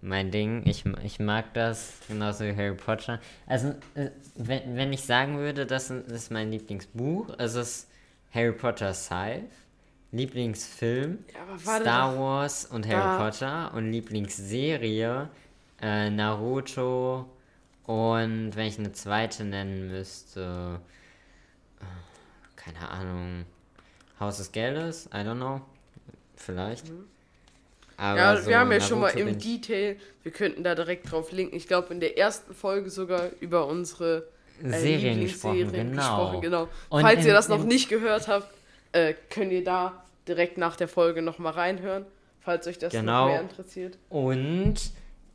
mein 0.00 0.30
Ding. 0.30 0.62
Ich, 0.64 0.84
ich 1.02 1.18
mag 1.18 1.54
das, 1.54 1.94
genauso 2.06 2.44
wie 2.44 2.54
Harry 2.54 2.76
Potter. 2.76 3.20
Also, 3.46 3.74
äh, 3.94 4.10
wenn, 4.36 4.76
wenn 4.76 4.92
ich 4.92 5.02
sagen 5.02 5.38
würde, 5.38 5.66
das 5.66 5.90
ist 5.90 6.30
mein 6.30 6.52
Lieblingsbuch, 6.52 7.34
es 7.38 7.56
ist 7.56 7.90
Harry 8.32 8.52
Potter 8.52 8.94
Scythe, 8.94 9.48
Lieblingsfilm 10.12 11.18
Ja, 11.34 11.58
Star 11.58 12.12
doch. 12.14 12.20
Wars 12.20 12.64
und 12.66 12.86
Harry 12.86 12.96
Da- 12.96 13.18
Potter 13.24 13.72
und 13.74 13.90
Lieblingsserie 13.92 15.28
äh, 15.80 16.10
Naruto 16.10 17.26
und 17.86 18.52
wenn 18.56 18.66
ich 18.66 18.78
eine 18.78 18.92
zweite 18.92 19.44
nennen 19.44 19.88
müsste, 19.88 20.80
äh, 21.80 21.84
keine 22.56 22.90
Ahnung, 22.90 23.44
Haus 24.20 24.38
des 24.38 24.50
Geldes, 24.52 25.06
I 25.12 25.18
don't 25.18 25.36
know, 25.36 25.60
vielleicht. 26.36 26.86
Aber 27.96 28.12
Mhm. 28.12 28.16
ja, 28.18 28.36
so 28.36 28.48
wir 28.48 28.58
haben 28.58 28.72
ja 28.72 28.80
schon 28.80 29.00
mal 29.00 29.12
Naruto 29.12 29.28
im 29.28 29.38
Detail, 29.38 29.96
wir 30.22 30.32
könnten 30.32 30.64
da 30.64 30.74
direkt 30.74 31.10
drauf 31.10 31.32
linken. 31.32 31.54
Ich 31.56 31.66
glaube, 31.68 31.92
in 31.92 32.00
der 32.00 32.16
ersten 32.18 32.54
Folge 32.54 32.90
sogar 32.90 33.28
über 33.40 33.66
unsere 33.66 34.28
äh, 34.62 34.70
Serien 34.70 35.20
gesprochen, 35.20 35.70
genau. 35.72 35.92
gesprochen, 35.94 36.40
genau. 36.40 36.68
Und 36.88 37.02
Falls 37.02 37.20
ihr 37.20 37.28
im- 37.28 37.34
das 37.34 37.48
noch 37.48 37.60
im- 37.60 37.68
nicht 37.68 37.88
gehört 37.88 38.26
habt, 38.26 38.48
äh, 38.92 39.14
könnt 39.30 39.52
ihr 39.52 39.64
da 39.64 40.04
direkt 40.26 40.58
nach 40.58 40.76
der 40.76 40.88
Folge 40.88 41.22
nochmal 41.22 41.52
reinhören, 41.52 42.06
falls 42.40 42.66
euch 42.66 42.78
das 42.78 42.92
Genau. 42.92 43.26
noch 43.26 43.32
mehr 43.32 43.40
interessiert. 43.42 43.98
Und 44.08 44.76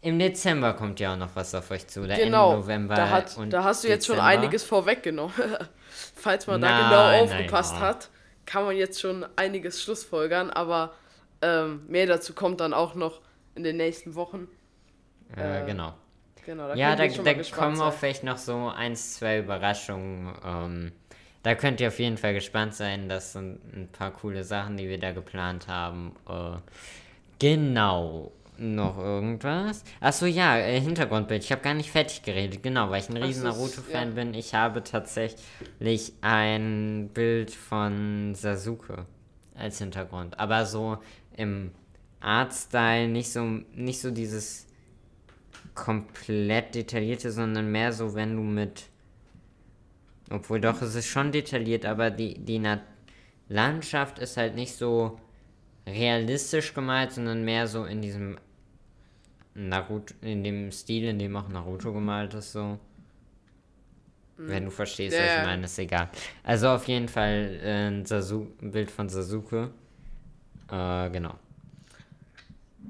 im 0.02 0.20
Dezember 0.20 0.74
kommt 0.74 1.00
ja 1.00 1.13
auch 1.13 1.18
noch 1.18 1.36
was 1.36 1.56
auf 1.56 1.72
euch 1.72 1.88
zu. 1.88 2.02
Oder 2.02 2.16
Genau, 2.16 2.52
Ende 2.52 2.62
November. 2.63 2.96
da, 2.96 3.10
hat, 3.10 3.36
da 3.50 3.63
hast 3.63 3.84
du 3.84 3.88
jetzt 3.88 4.06
schon 4.06 4.20
einiges 4.20 4.63
vorweggenommen. 4.63 5.34
Falls 6.16 6.48
man 6.48 6.62
da 6.62 6.68
Nein, 6.70 6.84
genau 6.89 7.04
nein, 7.04 7.24
aufgepasst 7.24 7.74
ja. 7.76 7.80
hat, 7.80 8.10
kann 8.46 8.66
man 8.66 8.76
jetzt 8.76 9.00
schon 9.00 9.26
einiges 9.36 9.82
schlussfolgern, 9.82 10.50
aber 10.50 10.94
ähm, 11.42 11.84
mehr 11.88 12.06
dazu 12.06 12.34
kommt 12.34 12.60
dann 12.60 12.74
auch 12.74 12.96
noch 12.96 13.22
in 13.56 13.63
den 13.63 13.78
nächsten 13.78 14.16
Wochen. 14.16 14.48
Äh, 15.38 15.62
äh, 15.62 15.66
genau. 15.66 15.94
Genau, 16.46 16.68
da 16.68 16.76
Ja, 16.76 16.96
da, 16.96 17.08
da 17.08 17.34
kommen 17.56 17.80
auch 17.80 17.94
vielleicht 17.94 18.24
noch 18.24 18.38
so 18.38 18.68
eins, 18.76 19.16
zwei 19.16 19.39
Überraschungen. 19.39 20.34
Ähm, 20.46 20.92
da 21.43 21.56
könnt 21.56 21.82
ihr 21.82 21.89
auf 21.89 21.99
jeden 21.99 22.17
Fall 22.17 22.34
gespannt 22.34 22.73
sein. 22.73 23.10
Das 23.10 23.34
sind 23.34 23.60
ein 23.75 23.89
paar 23.91 24.12
coole 24.12 24.43
Sachen, 24.43 24.77
die 24.77 24.88
wir 24.88 24.97
da 24.97 25.12
geplant 25.12 25.67
haben. 25.67 26.13
Äh, 26.27 26.58
genau. 27.39 28.32
Noch 28.58 28.97
irgendwas? 28.99 29.84
Achso, 29.99 30.25
ja, 30.25 30.58
äh, 30.58 30.79
Hintergrundbild. 30.79 31.43
Ich 31.43 31.51
habe 31.51 31.62
gar 31.62 31.73
nicht 31.73 31.91
fertig 31.91 32.21
geredet. 32.21 32.62
Genau, 32.62 32.89
weil 32.89 33.01
ich 33.01 33.10
ein 33.10 33.17
riesen 33.17 33.43
Naruto-Fan 33.43 34.10
ja. 34.10 34.15
bin. 34.15 34.34
Ich 34.36 34.53
habe 34.53 34.84
tatsächlich 34.84 36.13
ein 36.21 37.10
Bild 37.13 37.51
von 37.51 38.36
Sasuke 38.36 39.06
als 39.56 39.79
Hintergrund. 39.79 40.39
Aber 40.39 40.65
so 40.65 40.99
im 41.36 41.71
Artstyle, 42.21 43.08
nicht 43.08 43.32
so, 43.32 43.43
nicht 43.75 43.99
so 43.99 44.12
dieses 44.12 44.67
komplett 45.73 46.75
detaillierte, 46.75 47.32
sondern 47.32 47.71
mehr 47.71 47.91
so, 47.91 48.15
wenn 48.15 48.36
du 48.36 48.43
mit. 48.43 48.84
Obwohl 50.30 50.62
doch, 50.62 50.82
es 50.82 50.96
ist 50.96 51.08
schon 51.08 51.32
detailliert, 51.32 51.86
aber 51.86 52.10
die, 52.10 52.34
die 52.36 52.60
Na 52.60 52.82
Landschaft 53.50 54.20
ist 54.20 54.38
halt 54.38 54.56
nicht 54.56 54.74
so 54.76 55.20
realistisch 55.86 56.74
gemalt, 56.74 57.12
sondern 57.12 57.44
mehr 57.44 57.68
so 57.68 57.86
in 57.86 58.02
diesem 58.02 58.38
Naruto, 59.54 60.14
in 60.22 60.44
dem 60.44 60.72
Stil, 60.72 61.06
in 61.06 61.20
dem 61.20 61.36
auch 61.36 61.50
Naruto 61.50 61.94
gemalt 61.94 62.34
ist, 62.34 62.54
so. 62.54 62.80
Wenn 64.38 64.66
du 64.66 64.72
verstehst, 64.72 65.16
was 65.16 65.24
Ja, 65.26 65.42
ich 65.42 65.46
meine, 65.46 65.66
ist 65.66 65.78
egal. 65.78 66.10
Also 66.44 66.70
auf 66.70 66.88
jeden 66.88 67.08
Fall 67.08 67.60
äh, 67.64 67.88
ein, 67.88 68.06
Sasu 68.06 68.48
ein 68.62 68.72
Bild 68.72 68.90
von 68.90 69.08
Sasuke. 69.08 69.70
Äh, 70.72 71.10
genau. 71.12 71.36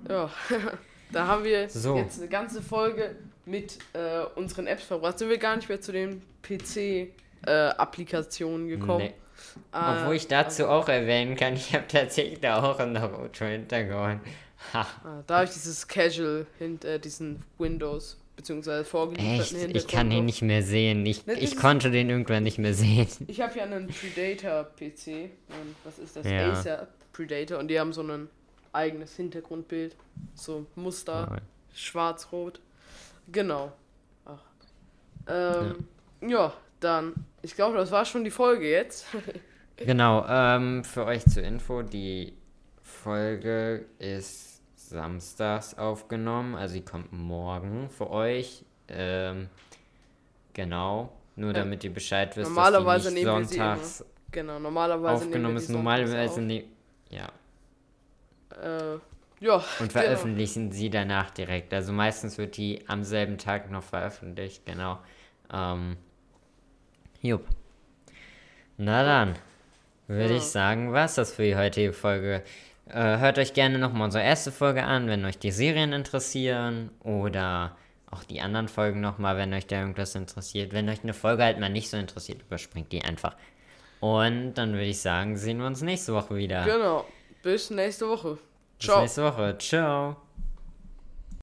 Ja, 0.07 0.29
da 1.11 1.27
haben 1.27 1.43
wir 1.43 1.69
So. 1.69 1.97
jetzt 1.97 2.19
eine 2.19 2.29
ganze 2.29 2.61
Folge 2.61 3.17
mit 3.45 3.77
äh, 3.91 4.21
unseren 4.35 4.67
Apps 4.67 4.83
verbracht. 4.83 5.19
Sind 5.19 5.29
wir 5.29 5.37
gar 5.37 5.57
nicht 5.57 5.67
mehr 5.67 5.81
zu 5.81 5.91
den 5.91 6.21
PC-Applikationen 7.45 8.67
gekommen. 8.67 9.05
Nee. 9.05 9.13
Äh, 9.73 10.01
Obwohl 10.01 10.15
ich 10.15 10.27
dazu 10.27 10.67
auch 10.67 10.87
erwähnen 10.89 11.35
kann, 11.35 11.53
ich 11.55 11.73
habe 11.75 11.87
tatsächlich 11.87 12.39
da 12.39 12.61
auch 12.63 12.79
einen 12.79 12.93
Naruto-Hintergrund. 12.93 14.21
Ha, 14.73 14.87
Ah, 15.03 15.23
Da 15.27 15.35
habe 15.35 15.45
ich 15.45 15.51
dieses 15.51 15.87
Casual 15.87 16.47
hinter 16.57 16.97
diesen 16.99 17.43
Windows 17.57 18.17
beziehungsweise 18.35 18.85
vorgelieferten 18.85 19.65
echt? 19.67 19.75
Ich 19.75 19.87
kann 19.87 20.09
den 20.09 20.25
nicht 20.25 20.41
mehr 20.41 20.63
sehen. 20.63 21.05
Ich, 21.05 21.25
Ne, 21.25 21.33
das 21.35 21.43
ich 21.43 21.55
konnte 21.57 21.91
den 21.91 22.09
irgendwann 22.09 22.43
nicht 22.43 22.57
mehr 22.59 22.73
sehen. 22.73 23.07
Ich 23.27 23.41
habe 23.41 23.57
ja 23.57 23.63
einen 23.65 23.87
Predator-PC. 23.87 25.29
Und 25.49 25.75
was 25.83 25.99
ist 25.99 26.15
das? 26.15 26.25
Ja. 26.25 26.51
Acer 26.51 26.87
Predator. 27.11 27.59
Und 27.59 27.67
die 27.67 27.79
haben 27.79 27.93
so 27.93 28.01
ein 28.01 28.29
eigenes 28.71 29.15
Hintergrundbild. 29.17 29.95
So 30.33 30.65
Muster, 30.75 31.41
schwarz-rot. 31.73 32.59
Genau. 33.31 33.71
Ach. 34.25 34.39
Ähm, 35.27 35.87
ja. 36.27 36.53
dann. 36.79 37.13
Ich 37.43 37.55
glaube, 37.55 37.77
das 37.77 37.91
war 37.91 38.05
schon 38.05 38.23
die 38.23 38.31
Folge 38.31 38.69
jetzt. 38.69 39.05
Genau, 39.75 40.23
ähm, 40.29 40.83
für 40.83 41.03
euch 41.05 41.25
zur 41.25 41.41
Info, 41.41 41.81
die 41.81 42.33
Folge 42.83 43.85
ist 43.97 44.61
samstags 44.75 45.77
aufgenommen, 45.77 46.55
also 46.55 46.75
die 46.75 46.85
kommt 46.85 47.11
morgen 47.11 47.89
für 47.89 48.11
euch. 48.11 48.63
Ähm, 48.87 49.49
genau, 50.53 51.11
nur 51.35 51.49
Ja. 51.49 51.53
damit 51.53 51.83
ihr 51.83 51.91
Bescheid 51.91 52.37
wisst, 52.37 52.49
Normalerweise 52.49 53.05
dass 53.05 53.15
die 53.15 53.25
nicht 53.25 53.49
sie 53.49 53.55
sonntags 53.55 54.05
genau, 54.31 54.59
normalerweise 54.59 55.25
aufgenommen 55.25 55.57
ist. 55.57 55.69
Normalerweise 55.69 56.41
ne 56.41 56.65
ja. 57.09 57.29
Äh, 58.61 58.99
ja. 59.39 59.55
und 59.55 59.63
genau. 59.79 59.89
veröffentlichen 59.89 60.71
sie 60.71 60.91
danach 60.91 61.31
direkt. 61.31 61.73
Also 61.73 61.93
meistens 61.93 62.37
wird 62.37 62.57
die 62.57 62.87
am 62.87 63.03
selben 63.03 63.39
Tag 63.39 63.71
noch 63.71 63.83
veröffentlicht, 63.83 64.65
genau. 64.65 64.99
Ähm, 65.51 65.97
jupp. 67.23 67.45
Na 68.77 69.03
dann, 69.03 69.35
würde 70.07 70.31
Ja. 70.31 70.37
ich 70.37 70.43
sagen, 70.43 70.93
was 70.93 71.15
das 71.15 71.33
für 71.33 71.43
die 71.43 71.55
heutige 71.55 71.93
Folge. 71.93 72.43
Äh, 72.87 73.17
hört 73.17 73.39
euch 73.39 73.53
gerne 73.53 73.79
nochmal 73.79 74.05
unsere 74.05 74.23
erste 74.23 74.51
Folge 74.51 74.83
an, 74.83 75.07
wenn 75.07 75.25
euch 75.25 75.39
die 75.39 75.51
Serien 75.51 75.93
interessieren 75.93 76.91
oder 77.01 77.75
auch 78.11 78.23
die 78.23 78.41
anderen 78.41 78.67
Folgen 78.67 79.01
nochmal, 79.01 79.37
wenn 79.37 79.53
euch 79.53 79.65
da 79.65 79.79
irgendwas 79.79 80.13
interessiert. 80.15 80.73
Wenn 80.73 80.87
euch 80.89 81.01
eine 81.01 81.13
Folge 81.13 81.43
halt 81.43 81.59
mal 81.59 81.69
nicht 81.69 81.89
so 81.89 81.97
interessiert, 81.97 82.41
überspringt 82.41 82.91
die 82.91 83.01
einfach. 83.03 83.35
Und 84.01 84.53
dann 84.55 84.73
würde 84.73 84.85
ich 84.85 84.99
sagen, 85.01 85.37
sehen 85.37 85.59
wir 85.59 85.65
uns 85.65 85.81
nächste 85.81 86.13
Woche 86.13 86.35
wieder. 86.35 86.63
Genau. 86.65 87.05
Bis 87.41 87.69
nächste 87.69 88.07
Woche. 88.09 88.37
Bis 88.77 88.85
Ciao. 88.87 89.01
nächste 89.01 89.23
Woche. 89.23 89.57
Ciao. 89.57 90.17